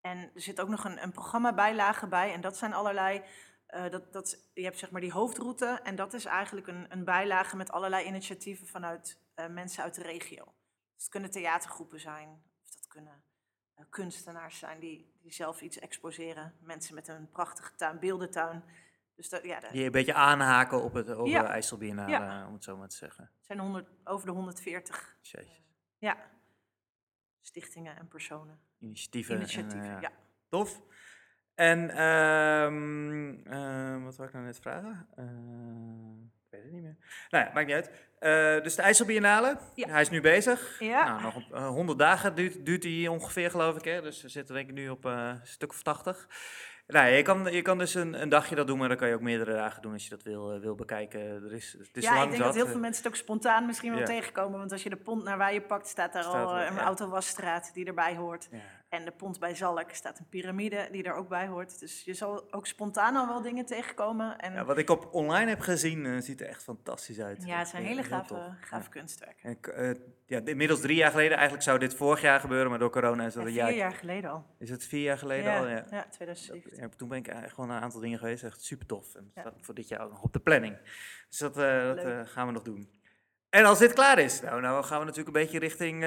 [0.00, 2.32] En er zit ook nog een, een programma-bijlage bij.
[2.32, 3.22] En dat zijn allerlei...
[3.66, 5.80] eh, dat, dat, je hebt zeg maar die hoofdroute.
[5.82, 10.02] En dat is eigenlijk een, een bijlage met allerlei initiatieven vanuit eh, mensen uit de
[10.02, 10.44] regio.
[10.94, 12.42] Dus het kunnen theatergroepen zijn.
[12.62, 13.24] Of dat kunnen
[13.74, 16.54] eh, kunstenaars zijn die, die zelf iets exposeren.
[16.60, 18.64] Mensen met een prachtige tuin, beeldentuin.
[19.14, 21.42] Dus dat, ja, Die een beetje aanhaken op het over Ja.
[21.42, 22.46] de IJsselbiennale, Ja.
[22.46, 23.30] om het zo maar te zeggen.
[23.40, 25.62] zijn 100, over de 140 Jezus.
[25.98, 26.30] ja,
[27.40, 28.60] stichtingen en personen.
[28.78, 29.34] Initiatieven.
[29.34, 30.10] en, Initiatieven, ja.
[30.48, 30.82] Tof.
[31.56, 35.06] En ehm, eh, wat wou ik nou net vragen?
[35.16, 36.96] Eh, ik weet het niet meer.
[37.30, 37.90] Nou ja, maakt niet uit.
[38.18, 39.88] Eh, dus de IJsselbiennale, Ja.
[39.88, 40.76] hij is nu bezig.
[40.80, 41.04] Ja.
[41.20, 43.84] Nou, nog eh, 100 dagen duurt, duurt hij ongeveer, geloof ik.
[43.84, 44.02] Hè?
[44.02, 46.28] Dus we zitten denk ik nu op een stuk of 80.
[46.86, 49.14] Nou, je, kan, je kan dus een, een dagje dat doen, maar dan kan je
[49.14, 51.20] ook meerdere dagen doen als je dat wil, wil bekijken.
[51.20, 53.66] Er is, het is ja, lang ik denk dat heel veel mensen het ook spontaan
[53.66, 54.04] misschien wel Ja.
[54.06, 54.58] tegenkomen.
[54.58, 56.82] Want als je de pont naar Weijen pakt, staat daar Staat al er, een ja.
[56.82, 58.48] autowasstraat die erbij hoort.
[58.88, 61.78] En de pont bij Zalk staat een piramide die er ook bij hoort.
[61.80, 64.38] Dus je zal ook spontaan al wel dingen tegenkomen.
[64.38, 67.44] En Ja, wat ik op online heb gezien, eh, ziet er echt fantastisch uit.
[67.46, 69.58] ja, het zijn Eh, hele gave, gave kunstwerken.
[69.64, 69.94] En, eh,
[70.26, 71.32] ja, inmiddels drie jaar geleden.
[71.32, 73.74] Eigenlijk zou dit vorig jaar gebeuren, maar door corona is dat En een vier jaar.
[73.74, 74.44] jaar geleden al.
[74.58, 75.68] Is het vier jaar geleden ja, al?
[75.68, 75.84] Ja.
[75.90, 76.76] ja, 2017.
[76.82, 78.44] Ja, toen ben ik eigenlijk gewoon een aantal dingen geweest.
[78.44, 79.14] Echt super tof.
[79.14, 80.76] En dat staat voor dit jaar ook nog op de planning.
[81.28, 82.90] Dus dat, dat gaan we nog doen.
[83.50, 86.04] En als dit klaar is, nou, nou gaan we natuurlijk een beetje richting,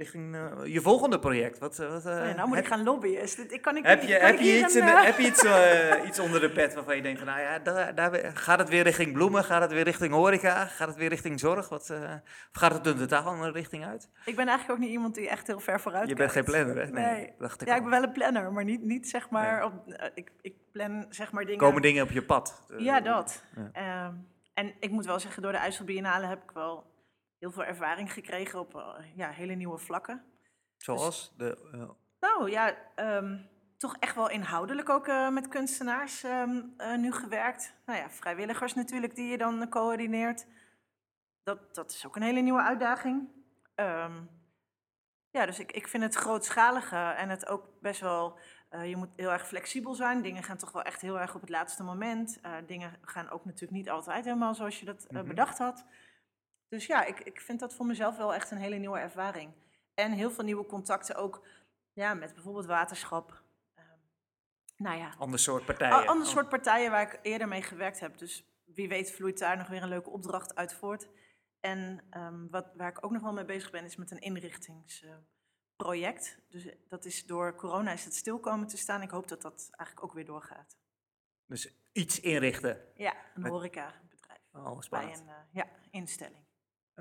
[0.00, 1.58] richting eh, je volgende project.
[1.58, 3.20] Wat, eh, wat, eh, Oh ja, nou moet heb, ik gaan lobbyen.
[3.22, 5.04] Is dit, ik kan ik heb je, kan heb ik je iets, een, in de-
[5.04, 5.44] heb je iets,
[6.08, 8.82] iets onder de pet waarvan je denkt van, nou ja, daar, daar, gaat het weer
[8.82, 9.44] richting bloemen?
[9.44, 10.66] Gaat het weer richting horeca?
[10.66, 11.68] Gaat het weer richting zorg?
[11.68, 14.08] Wat, of gaat het een totaal andere richting uit?
[14.24, 16.76] Ik ben eigenlijk ook niet iemand die echt heel ver vooruit Je bent geen planner,
[16.76, 16.86] hè?
[16.90, 17.32] Nee.
[17.38, 17.78] dacht ik Ja, al.
[17.78, 19.72] ik ben wel een planner, maar niet, niet zeg maar op...
[20.14, 21.58] ik, ik plan zeg maar dingen...
[21.60, 22.62] Komen dingen op je pad?
[22.78, 23.44] Ja, dat.
[23.56, 23.70] Ja.
[23.72, 24.14] Ehm,
[24.54, 26.84] en ik moet wel zeggen, door de IJsselbiennale heb ik wel
[27.40, 30.24] heel veel ervaring gekregen op eh, ja, hele nieuwe vlakken.
[30.76, 31.34] Zoals?
[31.36, 33.38] De, eh, Nou ja, ehm,
[33.76, 37.74] toch echt wel inhoudelijk ook eh, met kunstenaars ehm, eh, nu gewerkt.
[37.86, 40.46] Nou ja, vrijwilligers natuurlijk die je dan coördineert.
[41.42, 43.28] Dat, dat is ook een hele nieuwe uitdaging.
[43.74, 44.22] Ehm,
[45.32, 48.38] Ja, dus ik, ik vind het grootschalige en het ook best wel.
[48.84, 50.22] je moet heel erg flexibel zijn.
[50.22, 52.40] Dingen gaan toch wel echt heel erg op het laatste moment.
[52.66, 55.26] Dingen gaan ook natuurlijk niet altijd helemaal zoals je dat Mhm.
[55.26, 55.84] bedacht had.
[56.70, 59.52] Dus ja, ik, ik vind dat voor mezelf wel echt een hele nieuwe ervaring.
[59.94, 61.46] En heel veel nieuwe contacten ook
[61.92, 63.42] ja, met bijvoorbeeld waterschap.
[63.74, 63.86] Ehm,
[64.76, 66.06] nou ja, Ander soort partijen.
[66.06, 68.18] Ander soort partijen waar ik eerder mee gewerkt heb.
[68.18, 71.08] Dus wie weet vloeit daar nog weer een leuke opdracht uit voort.
[71.60, 76.38] En ehm, wat, waar ik ook nog wel mee bezig ben, is met een inrichtingsproject.
[76.48, 79.02] dus eh, dat is door corona is het stil komen te staan.
[79.02, 80.76] Ik hoop dat dat eigenlijk ook weer doorgaat.
[81.46, 82.80] Dus iets inrichten.
[82.94, 84.40] Ja, een Met- horecabedrijf.
[84.52, 85.20] Oh, Bij spannend.
[85.20, 86.44] een eh, ja, instelling.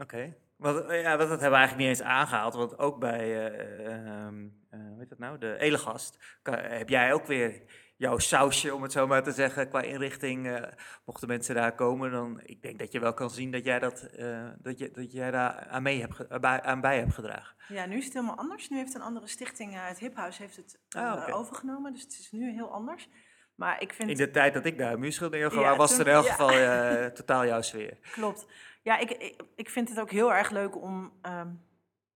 [0.01, 0.35] Oké.
[0.57, 2.53] Want, eh, ja, want dat hebben we eigenlijk niet eens aangehaald.
[2.53, 7.13] Want ook bij, eh, ehm, eh, hoe heet dat nou, de Elegast, kan- heb jij
[7.13, 7.61] ook weer
[7.95, 10.47] jouw sausje, om het zo maar te zeggen, qua inrichting.
[10.47, 10.63] eh,
[11.05, 14.01] mochten mensen daar komen, dan ik denk dat je wel kan zien dat jij, dat,
[14.01, 16.29] eh, dat je, dat jij daar aan, mee hebt,
[16.63, 17.55] aan bij hebt gedragen.
[17.67, 18.69] Ja, nu is het helemaal anders.
[18.69, 21.93] Nu heeft een andere stichting, het Hiphuis, heeft het Ah, overgenomen.
[21.93, 23.09] Dus het is nu heel anders.
[23.55, 26.25] Maar ik vind In de tijd dat ik daar muurschildering Ja, was het in elk
[26.25, 26.31] ja.
[26.31, 27.97] geval totaal jouw sfeer.
[28.11, 28.45] Klopt.
[28.89, 31.53] Ja, ik, ik, ik vind het ook heel erg leuk om, ehm,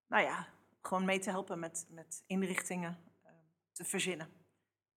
[0.07, 0.47] nou ja,
[0.82, 3.34] gewoon mee te helpen met, met inrichtingen ehm,
[3.71, 4.30] te verzinnen.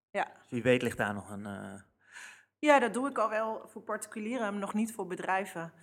[0.10, 0.24] Ja.
[0.40, 1.46] Dus wie weet ligt daar nog een...
[1.46, 1.82] eh,
[2.60, 5.74] ja, dat doe ik al wel voor particulieren, nog niet voor bedrijven.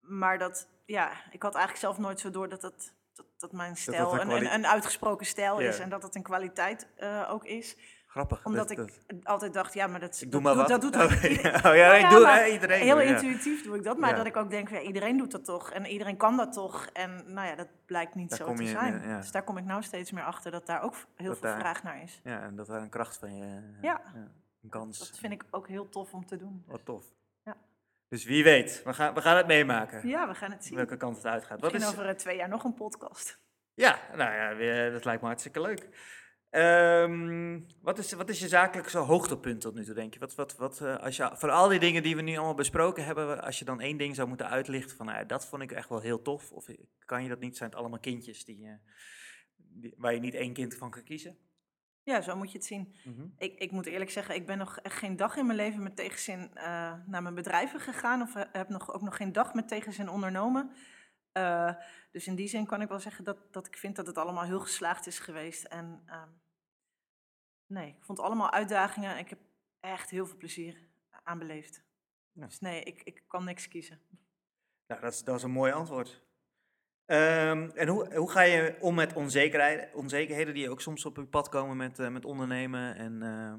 [0.00, 3.76] Maar dat, ja, ik had eigenlijk zelf nooit zo door dat dat, dat, dat mijn
[3.76, 7.28] stijl een een, kwali- een, een uitgesproken stijl is en dat het een kwaliteit eh,
[7.30, 7.76] ook is.
[8.18, 8.44] Grappig.
[8.46, 10.80] Omdat dat- ik dat- altijd dacht, ja, maar dat, ik dat doe maar doet- wat.
[10.80, 13.14] Dat doet oh, oh, ja, ik doe, iedereen Heel ja.
[13.14, 14.16] intuïtief doe ik dat, maar Ja.
[14.16, 16.86] dat ik ook denk, ja, iedereen doet dat toch en iedereen kan dat toch.
[16.92, 19.02] En nou ja, dat blijkt niet Daar zo te je, zijn.
[19.20, 21.58] Dus daar kom ik nou steeds meer achter dat daar ook heel Dat veel daar-
[21.60, 22.20] vraag naar is.
[22.24, 23.44] Ja, en dat daar een kracht van je...
[23.44, 24.00] eh, Ja.
[24.62, 24.98] een kans.
[24.98, 26.64] Dat vind ik ook heel tof om te doen.
[26.66, 27.04] Wat tof.
[27.44, 27.56] Ja.
[28.08, 30.08] Dus wie weet, we gaan, we gaan het meemaken.
[30.08, 30.76] Ja, we gaan het zien.
[30.76, 31.60] Welke kant het uitgaat.
[31.60, 33.40] Wat Misschien is, over eh, twee jaar nog een podcast.
[33.74, 35.88] Ja, nou ja, dat lijkt me hartstikke leuk.
[36.50, 40.20] Ehm, wat, is, wat is je zakelijkse hoogtepunt tot nu toe, denk je?
[40.20, 41.30] Wat, wat, wat, eh, als je?
[41.34, 44.14] Van al die dingen die we nu allemaal besproken hebben, als je dan één ding
[44.14, 46.52] zou moeten uitlichten van, nou dat vond ik echt wel heel tof.
[46.52, 46.66] Of
[47.04, 47.56] kan je dat niet?
[47.56, 48.72] Zijn het allemaal kindjes die, eh,
[49.56, 51.38] die, waar je niet één kind van kan kiezen?
[52.02, 52.94] Ja, zo moet je het zien.
[53.38, 55.96] Ik, ik moet eerlijk zeggen, ik ben nog echt geen dag in mijn leven met
[55.96, 58.22] tegenzin eh, naar mijn bedrijven gegaan.
[58.22, 60.70] Of heb nog, ook nog geen dag met tegenzin ondernomen.
[61.32, 61.74] Eh,
[62.10, 64.44] dus in die zin kan ik wel zeggen dat, dat ik vind dat het allemaal
[64.44, 65.64] heel geslaagd is geweest.
[65.64, 66.28] En ehm,
[67.66, 69.10] nee, ik vond het allemaal uitdagingen.
[69.12, 69.38] en Ik heb
[69.80, 70.88] echt heel veel plezier
[71.22, 71.82] aan beleefd.
[72.32, 72.46] Ja.
[72.46, 74.00] Dus nee, ik, ik kan niks kiezen.
[74.86, 76.26] Nou, dat is, dat is een mooi antwoord.
[77.04, 81.26] Ehm, en hoe, hoe ga je om met onzekerheid, onzekerheden die ook soms op je
[81.26, 82.94] pad komen met, eh, met ondernemen?
[82.96, 83.54] En eh,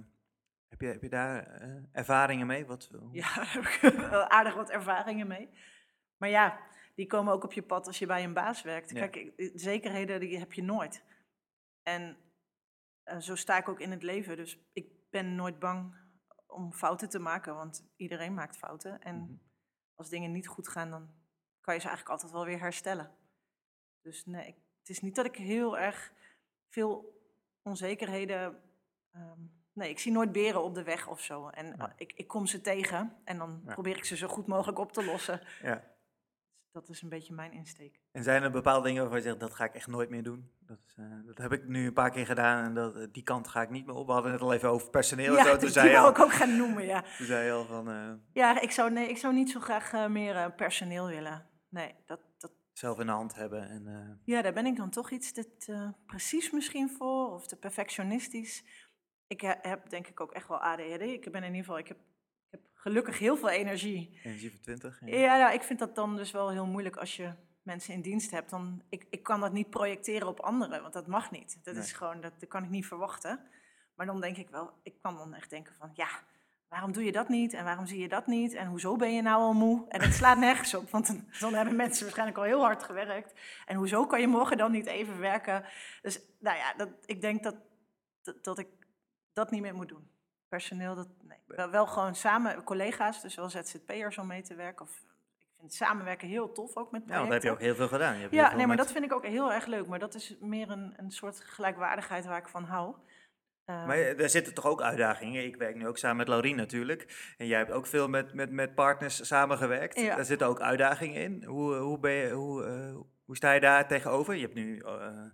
[0.67, 1.61] heb, je, heb je daar
[1.91, 2.65] ervaringen mee?
[2.65, 3.51] Wat, hoe- Ja, daar
[3.81, 5.49] heb ik wel aardig wat ervaringen mee.
[6.17, 6.59] Maar ja,
[6.99, 8.89] die komen ook op je pad als je bij een baas werkt.
[8.89, 9.07] Ja.
[9.07, 11.03] Kijk, ik- zekerheden die heb je nooit.
[11.83, 12.17] En
[13.03, 14.35] eh, zo sta ik ook in het leven.
[14.35, 15.95] Dus ik ben nooit bang
[16.47, 19.01] om fouten te maken, want iedereen maakt fouten.
[19.01, 19.33] En Mhm.
[19.95, 21.09] als dingen niet goed gaan, dan
[21.61, 23.15] kan je ze eigenlijk altijd wel weer herstellen.
[24.01, 26.13] Dus nee, ik- het is niet dat ik heel erg
[26.69, 27.21] veel
[27.61, 28.61] onzekerheden.
[29.11, 29.39] ehm,
[29.73, 31.47] nee, ik zie nooit beren op de weg of zo.
[31.47, 31.87] En Ja.
[31.87, 33.73] eh, ik, ik kom ze tegen en dan Ja.
[33.73, 35.41] probeer ik ze zo goed mogelijk op te lossen.
[35.61, 35.88] Ja.
[36.79, 37.99] Dat is een beetje mijn insteek.
[38.11, 40.51] En zijn er bepaalde dingen waarvan je zegt, dat ga ik echt nooit meer doen?
[40.59, 43.23] Dat, is, eh, dat heb ik nu een paar keer gedaan en dat, eh, die
[43.23, 44.07] kant ga ik niet meer op.
[44.07, 45.51] We hadden het al even over personeel en zo.
[45.51, 47.01] Toen die zei, wil al, ik ook gaan noemen, ja.
[47.17, 50.09] toen zei je al van eh, Ja, ik zou, nee, ik zou niet zo graag
[50.09, 51.47] meer personeel willen.
[51.69, 53.69] Nee, dat, dat, zelf in de hand hebben.
[53.69, 58.63] En, Ja, daar ben ik dan toch iets te, precies misschien voor, of te perfectionistisch.
[59.27, 61.01] Ik he- heb denk ik ook echt wel ADHD.
[61.01, 61.97] Ik ben in ieder geval, ik heb
[62.79, 64.19] gelukkig heel veel energie.
[64.23, 64.99] energie voor 20.
[65.05, 68.31] Ja, nou, ik vind dat dan dus wel heel moeilijk als je mensen in dienst
[68.31, 68.49] hebt.
[68.49, 71.59] Dan, ik, ik kan dat niet projecteren op anderen, want dat mag niet.
[71.63, 73.39] Dat is gewoon, dat, dat kan ik niet verwachten.
[73.95, 76.07] Maar dan denk ik wel, ik kan dan echt denken van, ja,
[76.67, 77.53] waarom doe je dat niet?
[77.53, 78.53] En waarom zie je dat niet?
[78.53, 79.85] En hoezo ben je nou al moe?
[79.89, 83.39] En het slaat nergens op, want dan, dan hebben mensen waarschijnlijk al heel hard gewerkt.
[83.65, 85.65] En hoezo kan je morgen dan niet even werken?
[86.01, 87.55] Dus nou ja, dat, ik denk dat,
[88.21, 88.67] dat, dat ik
[89.33, 90.09] dat niet meer moet doen.
[90.49, 91.37] Personeel, dat, nee.
[91.47, 94.85] Wel, wel gewoon samen, collega's, dus wel ZZP'ers om mee te werken.
[94.85, 94.91] Of,
[95.39, 97.29] ik vind samenwerken heel tof ook met Ja, want projecten.
[97.29, 98.15] daar heb je ook heel veel gedaan.
[98.15, 99.87] Je hebt Ja, nee, maar met- dat vind ik ook heel erg leuk.
[99.87, 102.95] Maar dat is meer een, een soort gelijkwaardigheid waar ik van hou.
[103.65, 105.45] Maar eh, daar zitten toch ook uitdagingen.
[105.45, 107.33] Ik werk nu ook samen met Laurien natuurlijk.
[107.37, 109.99] En jij hebt ook veel met, met, met partners samengewerkt.
[109.99, 110.15] Ja.
[110.15, 111.43] Daar zitten ook uitdagingen in.
[111.43, 112.95] Hoe, hoe, ben je, hoe, eh,
[113.25, 114.35] hoe sta je daar tegenover?
[114.35, 115.25] Je hebt nu eh,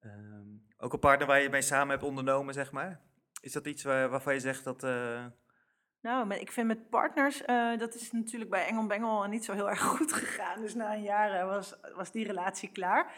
[0.00, 0.46] ehm,
[0.78, 3.00] ook een partner waar je mee samen hebt ondernomen, zeg maar.
[3.44, 4.82] Is dat iets waar, waarvan je zegt dat...
[4.84, 5.24] eh,
[6.00, 9.68] Nou, ik vind met partners, eh, dat is natuurlijk bij Engel Bengel niet zo heel
[9.70, 10.60] erg goed gegaan.
[10.60, 13.12] Dus na een jaar eh, was, was die relatie klaar.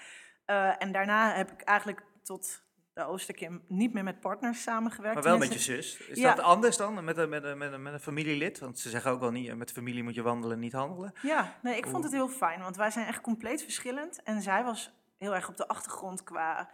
[0.78, 2.62] En daarna heb ik eigenlijk tot
[2.92, 5.14] de Oosterkim niet meer met partners samengewerkt.
[5.14, 5.96] Maar wel met je zus.
[5.98, 6.34] Is Ja.
[6.34, 8.58] dat anders dan met een, met, een, met, een, met een familielid?
[8.58, 11.12] Want ze zeggen ook wel niet, met familie moet je wandelen, niet handelen.
[11.22, 14.22] Ja, nee, ik vond het heel fijn, want wij zijn echt compleet verschillend.
[14.22, 16.70] En zij was heel erg op de achtergrond qua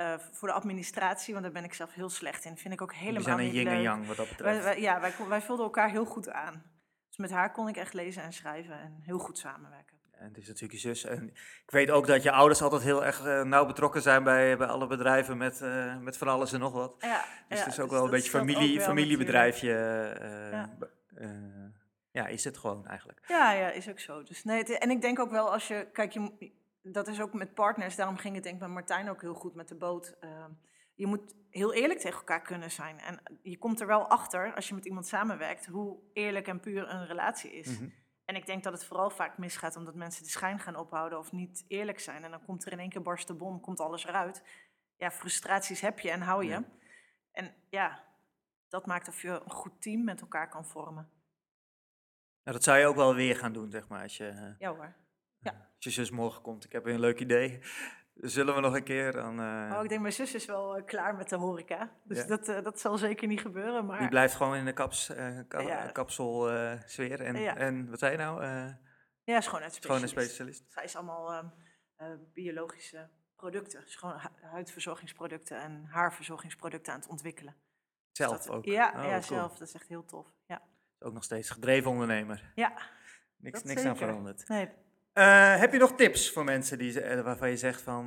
[0.00, 2.56] eh, voor de administratie, want daar ben ik zelf heel slecht in.
[2.56, 4.64] Vind ik ook helemaal zijn een niet yin en yang wat dat betreft.
[4.64, 6.62] wij- ja, wij, wij vulden elkaar heel goed aan.
[7.08, 9.98] Dus met haar kon ik echt lezen en schrijven en heel goed samenwerken.
[10.10, 11.04] En het is natuurlijk je zus.
[11.04, 11.28] En
[11.64, 14.66] ik weet ook dat je ouders altijd heel erg eh, nauw betrokken zijn bij, bij
[14.66, 16.94] alle bedrijven met, eh, met van alles en nog wat.
[16.98, 19.68] Ja, Dus ja, het is ook dus wel een beetje familie, wel familiebedrijfje.
[20.52, 20.70] Ja.
[22.12, 23.20] ja, is het gewoon eigenlijk.
[23.28, 24.22] Ja, ja, is ook zo.
[24.22, 27.32] Dus nee, het- en ik denk ook wel als je, kijk, je, dat is ook
[27.32, 30.16] met partners, daarom ging het denk ik met Martijn ook heel goed met de boot.
[30.20, 30.50] Ehm,
[30.94, 32.98] je moet heel eerlijk tegen elkaar kunnen zijn.
[32.98, 36.88] En je komt er wel achter, als je met iemand samenwerkt, hoe eerlijk en puur
[36.88, 37.78] een relatie is.
[37.78, 37.88] Mhm.
[38.24, 41.32] En ik denk dat het vooral vaak misgaat omdat mensen de schijn gaan ophouden of
[41.32, 42.24] niet eerlijk zijn.
[42.24, 44.42] En dan komt er in één keer barst de bom, komt alles eruit.
[44.96, 46.50] Ja, frustraties heb je en hou je.
[46.50, 46.64] Ja.
[47.32, 48.04] En ja,
[48.68, 51.10] dat maakt of je een goed team met elkaar kan vormen.
[52.42, 54.74] Nou, dat zou je ook wel weer gaan doen, zeg maar, als je, eh, Ja
[54.74, 54.94] hoor.
[55.42, 56.64] Als je zus morgen komt.
[56.64, 57.60] Ik heb een leuk idee.
[58.14, 59.40] Zullen we nog een keer dan...
[59.40, 61.92] eh, Oh, ik denk mijn zus is wel eh, klaar met de horeca.
[62.04, 62.24] Dus Ja.
[62.26, 63.86] dat, eh, dat zal zeker niet gebeuren.
[63.86, 65.06] Maar Die blijft gewoon in de kaps,
[65.48, 65.86] ka- Ja.
[65.90, 67.20] kapsel eh, sfeer.
[67.20, 67.56] En, Ja.
[67.56, 68.42] en wat zei je nou?
[69.24, 69.84] Ja, schoonheidsspecialist.
[69.86, 70.64] gewoon een specialist.
[70.72, 71.46] Zij is allemaal ehm,
[71.96, 73.80] eh, biologische producten.
[73.80, 77.54] Dus gewoon hu- huidverzorgingsproducten en haarverzorgingsproducten aan het ontwikkelen.
[77.54, 78.64] Dus Zelf dat- ook.
[78.64, 79.22] Ja, Oh, ja cool.
[79.22, 79.58] zelf.
[79.58, 80.26] Dat is echt heel tof.
[80.46, 80.62] Ja,
[80.98, 82.52] Ook nog steeds gedreven ondernemer.
[82.54, 82.72] ja
[83.36, 84.48] Niks, niks aan veranderd.
[84.48, 84.68] nee.
[85.12, 88.06] Eh, heb je nog tips voor mensen die, eh, waarvan je zegt van...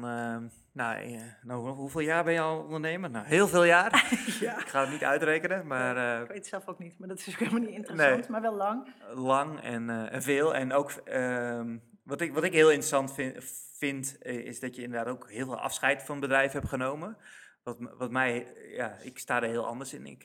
[0.74, 3.10] nou, eh, nou, hoe- hoeveel jaar ben je al ondernemer?
[3.10, 4.16] Nou, heel veel jaar.
[4.40, 4.60] ja.
[4.60, 7.28] Ik ga het niet uitrekenen, maar Ik weet het zelf ook niet, maar dat is
[7.30, 8.20] ook helemaal niet interessant.
[8.20, 8.30] Nee.
[8.30, 8.88] Maar wel lang.
[9.14, 10.56] lang en, en veel.
[10.56, 13.44] En ook ehm, wat, ik, wat ik heel interessant vind,
[13.78, 17.18] vind is dat je inderdaad ook heel veel afscheid van het bedrijf hebt genomen.
[17.64, 20.06] Wat, wat mij, ja, ik sta er heel anders in.
[20.06, 20.24] Ik,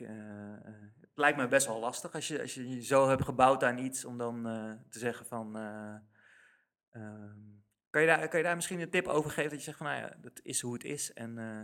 [1.01, 4.05] het lijkt me best wel lastig als je, als je zo hebt gebouwd aan iets
[4.05, 4.43] om dan
[4.91, 5.57] te zeggen van.
[7.01, 7.39] Ehm,
[7.91, 9.87] kan, je daar, kan je daar misschien een tip over geven dat je zegt van
[9.87, 11.13] nou ja, dat is hoe het is.
[11.13, 11.61] En, eh,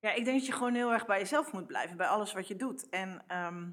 [0.00, 2.48] Ja, ik denk dat je gewoon heel erg bij jezelf moet blijven, bij alles wat
[2.48, 2.88] je doet.
[2.88, 3.70] En ehm,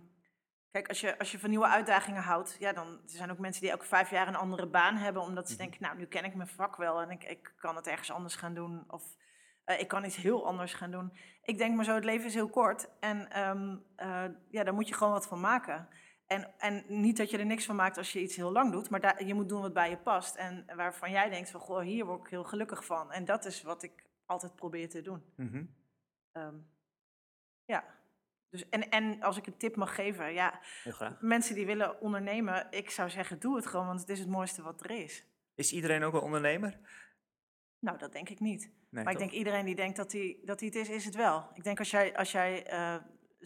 [0.72, 3.62] kijk, als je, als je van nieuwe uitdagingen houdt, ja, dan er zijn ook mensen
[3.62, 5.62] die elke vijf jaar een andere baan hebben, omdat ze Mhm.
[5.62, 8.36] denken, nou, nu ken ik mijn vak wel en ik, ik kan het ergens anders
[8.36, 8.84] gaan doen.
[8.88, 9.04] Of
[9.64, 11.18] eh, ik kan iets heel anders gaan doen.
[11.44, 12.90] Ik denk maar zo, het leven is heel kort.
[13.00, 15.88] En ehm, eh, ja, daar moet je gewoon wat van maken.
[16.28, 18.90] En, en niet dat je er niks van maakt als je iets heel lang doet,
[18.90, 20.36] maar daar, je moet doen wat bij je past.
[20.36, 23.12] En waarvan jij denkt van, goh, hier word ik heel gelukkig van.
[23.12, 25.24] En dat is wat ik altijd probeer te doen.
[25.36, 25.66] mhm.
[26.32, 26.56] Ehm,
[27.66, 27.84] ja.
[28.50, 30.60] Dus, en, en als ik een tip mag geven, ja,
[31.20, 34.62] mensen die willen ondernemen, ik zou zeggen, doe het gewoon, want het is het mooiste
[34.62, 35.26] wat er is.
[35.56, 36.80] Is iedereen ook wel ondernemer?
[37.80, 38.72] Nou, dat denk ik niet.
[38.90, 41.50] Nee, maar ik denk iedereen die denkt dat hij, dat het is, is het wel.
[41.54, 42.96] Ik denk als jij, als jij eh,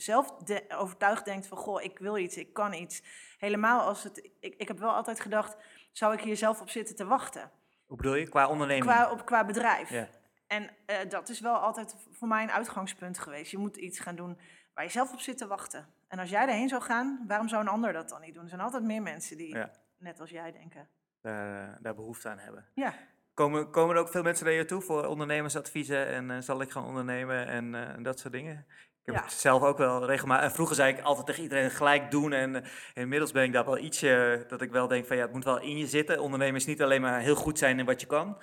[0.01, 3.03] zelf de- overtuigd denkt van, goh, ik wil iets, ik kan iets.
[3.37, 5.57] Helemaal als het, ik, ik heb wel altijd gedacht,
[5.91, 7.51] zou ik hier zelf op zitten te wachten?
[7.85, 8.29] Hoe bedoel je?
[8.29, 8.85] Qua onderneming?
[8.85, 9.89] Qua, op, qua bedrijf.
[9.89, 10.07] Ja.
[10.47, 13.51] En eh, dat is wel altijd voor mij een uitgangspunt geweest.
[13.51, 14.37] Je moet iets gaan doen
[14.73, 15.87] waar je zelf op zit te wachten.
[16.07, 18.43] En als jij erheen zou gaan, waarom zou een ander dat dan niet doen?
[18.43, 19.71] Er zijn altijd meer mensen die Ja.
[19.97, 20.89] net als jij denken.
[21.21, 22.65] daar, daar behoefte aan hebben.
[22.73, 22.93] Ja,
[23.33, 26.71] Komen, komen er ook veel mensen naar je toe voor ondernemersadviezen en eh, zal ik
[26.71, 28.65] gaan ondernemen en, eh, en dat soort dingen?
[29.09, 29.29] Ik heb Ja.
[29.29, 30.45] het zelf ook wel regelmatig.
[30.45, 32.31] En vroeger zei ik altijd tegen iedereen gelijk doen.
[32.33, 35.33] En, eh, inmiddels ben ik daar wel ietsje dat ik wel denk van ja, het
[35.33, 36.19] moet wel in je zitten.
[36.19, 38.37] Ondernemen is niet alleen maar heel goed zijn in wat je kan.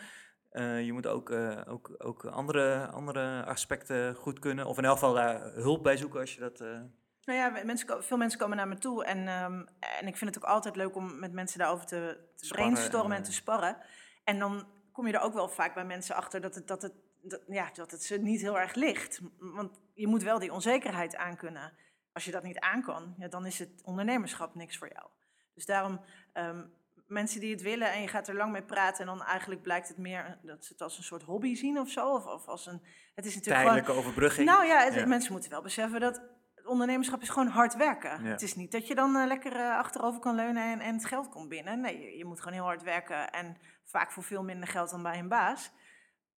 [0.50, 4.66] Eh, je moet ook, eh, ook, ook andere, andere aspecten goed kunnen.
[4.66, 6.60] Of in elk geval daar hulp bij zoeken als je dat.
[6.60, 6.68] eh,
[7.24, 9.04] nou ja, mensen, veel mensen komen naar me toe.
[9.04, 9.64] En, ehm,
[10.00, 13.16] en ik vind het ook altijd leuk om met mensen daarover te, te brainstormen en
[13.16, 13.76] en, te eh, sparren.
[14.24, 16.92] En dan kom je er ook wel vaak bij mensen achter dat het, dat het,
[17.28, 19.20] dat, ja, dat het ze niet heel erg ligt.
[19.38, 21.72] Want je moet wel die onzekerheid aankunnen.
[22.12, 25.06] Als je dat niet aankan, ja, dan is het ondernemerschap niks voor jou.
[25.54, 26.00] Dus daarom,
[26.32, 26.64] ehm,
[27.06, 29.00] mensen die het willen en je gaat er lang mee praten...
[29.00, 31.90] en dan eigenlijk blijkt het meer dat ze het als een soort hobby zien of
[31.90, 32.14] zo.
[32.14, 32.82] Of, of als een,
[33.14, 33.74] het is natuurlijk gewoon...
[33.76, 34.48] tijdelijke overbrugging.
[34.48, 35.06] Nou ja, het- Ja.
[35.06, 36.20] mensen moeten wel beseffen dat
[36.54, 38.22] het ondernemerschap is gewoon hard werken.
[38.24, 38.30] Ja.
[38.30, 41.04] Het is niet dat je dan eh, lekker eh, achterover kan leunen en, en het
[41.04, 41.80] geld komt binnen.
[41.80, 45.02] Nee, je, je moet gewoon heel hard werken en vaak voor veel minder geld dan
[45.02, 45.70] bij een baas.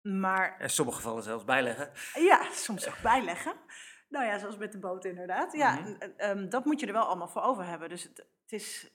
[0.07, 1.91] Maar In sommige gevallen zelfs bijleggen.
[2.13, 3.53] ja, soms ook bijleggen.
[4.09, 5.53] Nou ja, zoals met de boot inderdaad.
[5.53, 6.01] Ja, Mhm.
[6.17, 7.89] ehm, dat moet je er wel allemaal voor over hebben.
[7.89, 8.91] Dus het, het is...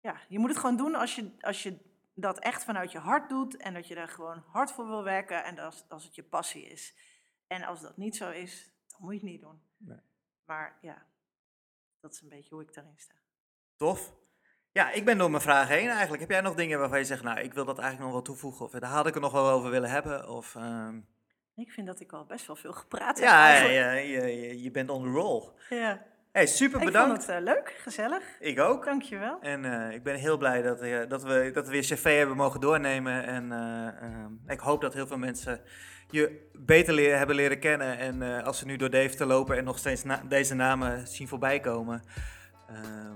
[0.00, 1.78] Ja, je moet het gewoon doen als je, als je
[2.14, 3.56] dat echt vanuit je hart doet...
[3.56, 6.64] en dat je er gewoon hard voor wil werken en als, als het je passie
[6.66, 6.94] is.
[7.46, 9.62] En als dat niet zo is, dan moet je het niet doen.
[9.76, 9.98] Nee.
[10.44, 11.06] Maar ja,
[12.00, 13.14] dat is een beetje hoe ik daarin sta.
[13.76, 14.12] Tof.
[14.74, 16.20] Ja, ik ben door mijn vragen heen eigenlijk.
[16.20, 18.64] Heb jij nog dingen waarvan je zegt, nou, ik wil dat eigenlijk nog wel toevoegen?
[18.64, 20.28] Of daar had ik het nog wel over willen hebben?
[20.28, 20.96] Of, ehm,
[21.56, 23.28] Ik vind dat ik al best wel veel gepraat heb.
[23.28, 24.04] Ja, eigenlijk.
[24.06, 25.42] je, je, je, je bent on the roll.
[25.70, 26.02] ja.
[26.32, 27.08] Hey, super Ik bedankt.
[27.10, 28.22] vond het eh, leuk, gezellig.
[28.40, 28.84] Ik ook.
[28.84, 29.38] Dankjewel.
[29.40, 32.36] En eh, ik ben heel blij dat, eh, dat, we, dat we weer cv hebben
[32.36, 33.24] mogen doornemen.
[33.24, 35.60] En eh, ehm, ik hoop dat heel veel mensen
[36.10, 37.98] je beter leren, hebben leren kennen.
[37.98, 41.28] En eh, als ze nu door Deventer lopen en nog steeds na- deze namen zien
[41.28, 42.02] voorbij komen...
[42.68, 43.12] ehm,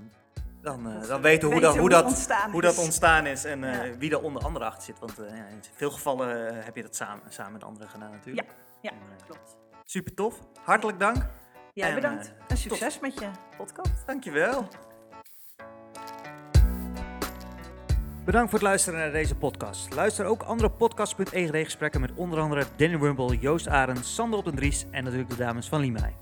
[0.61, 2.79] dan, eh, dan we weten hoe dat, hoe dat, ontstaan hoe dat is.
[2.79, 3.97] ontstaan is en eh, Ja.
[3.97, 4.99] wie er onder andere achter zit.
[4.99, 8.11] Want eh, ja, in veel gevallen eh, heb je dat samen, samen met anderen gedaan
[8.11, 8.47] natuurlijk.
[8.81, 9.57] Ja, En, eh, klopt.
[9.83, 10.39] Super tof.
[10.63, 11.25] Hartelijk dank.
[11.73, 12.25] Jij bedankt.
[12.27, 13.91] eh, en succes met je podcast.
[14.05, 14.67] Dankjewel.
[18.25, 19.93] Bedankt voor het luisteren naar deze podcast.
[19.93, 24.55] Luister ook andere podcast.egd gesprekken met onder andere Danny Rumble, Joost Arends, Sander op den
[24.55, 26.13] Dries en natuurlijk de dames van Limai.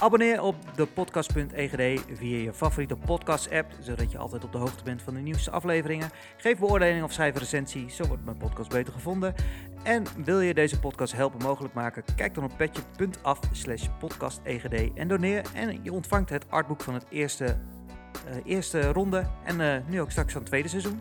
[0.00, 4.84] Abonneer op de podcast.egd via je favoriete podcast app, zodat je altijd op de hoogte
[4.84, 6.10] bent van de nieuwste afleveringen.
[6.36, 9.34] Geef beoordeling of schrijf een recensie, zo wordt mijn podcast beter gevonden.
[9.82, 15.08] En wil je deze podcast helpen mogelijk maken, kijk dan op petje.af slash podcastegd en
[15.08, 15.42] doneer.
[15.54, 20.10] En je ontvangt het artboek van het eerste, eh, eerste ronde en eh, nu ook
[20.10, 21.00] straks van het tweede seizoen.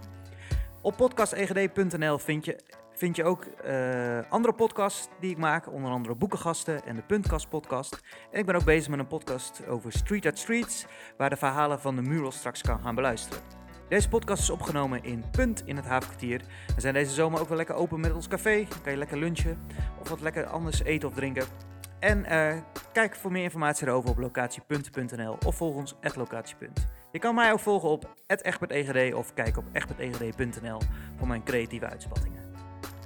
[0.81, 2.59] Op podcastegd.nl vind je,
[2.99, 7.49] vind je ook eh, andere podcasts die ik maak, onder andere Boekengasten en de Puntkast
[7.49, 8.01] podcast.
[8.31, 10.85] En ik ben ook bezig met een podcast over Street Art Streets,
[11.17, 13.43] waar de verhalen van de mural straks kan gaan beluisteren.
[13.89, 16.41] Deze podcast is opgenomen in Punt in het Havenkwartier.
[16.75, 18.65] We zijn deze zomer ook wel lekker open met ons café.
[18.69, 19.59] Dan kan je lekker lunchen
[19.99, 21.45] of wat lekker anders eten of drinken.
[21.99, 22.57] En eh,
[22.93, 26.87] kijk voor meer informatie erover op locatiepunt.nl of volg ons at locatiepunt.
[27.11, 30.79] Je kan mij ook volgen op @egbertegd of kijk op egbertegd.nl
[31.17, 32.38] voor mijn creatieve uitspattingen.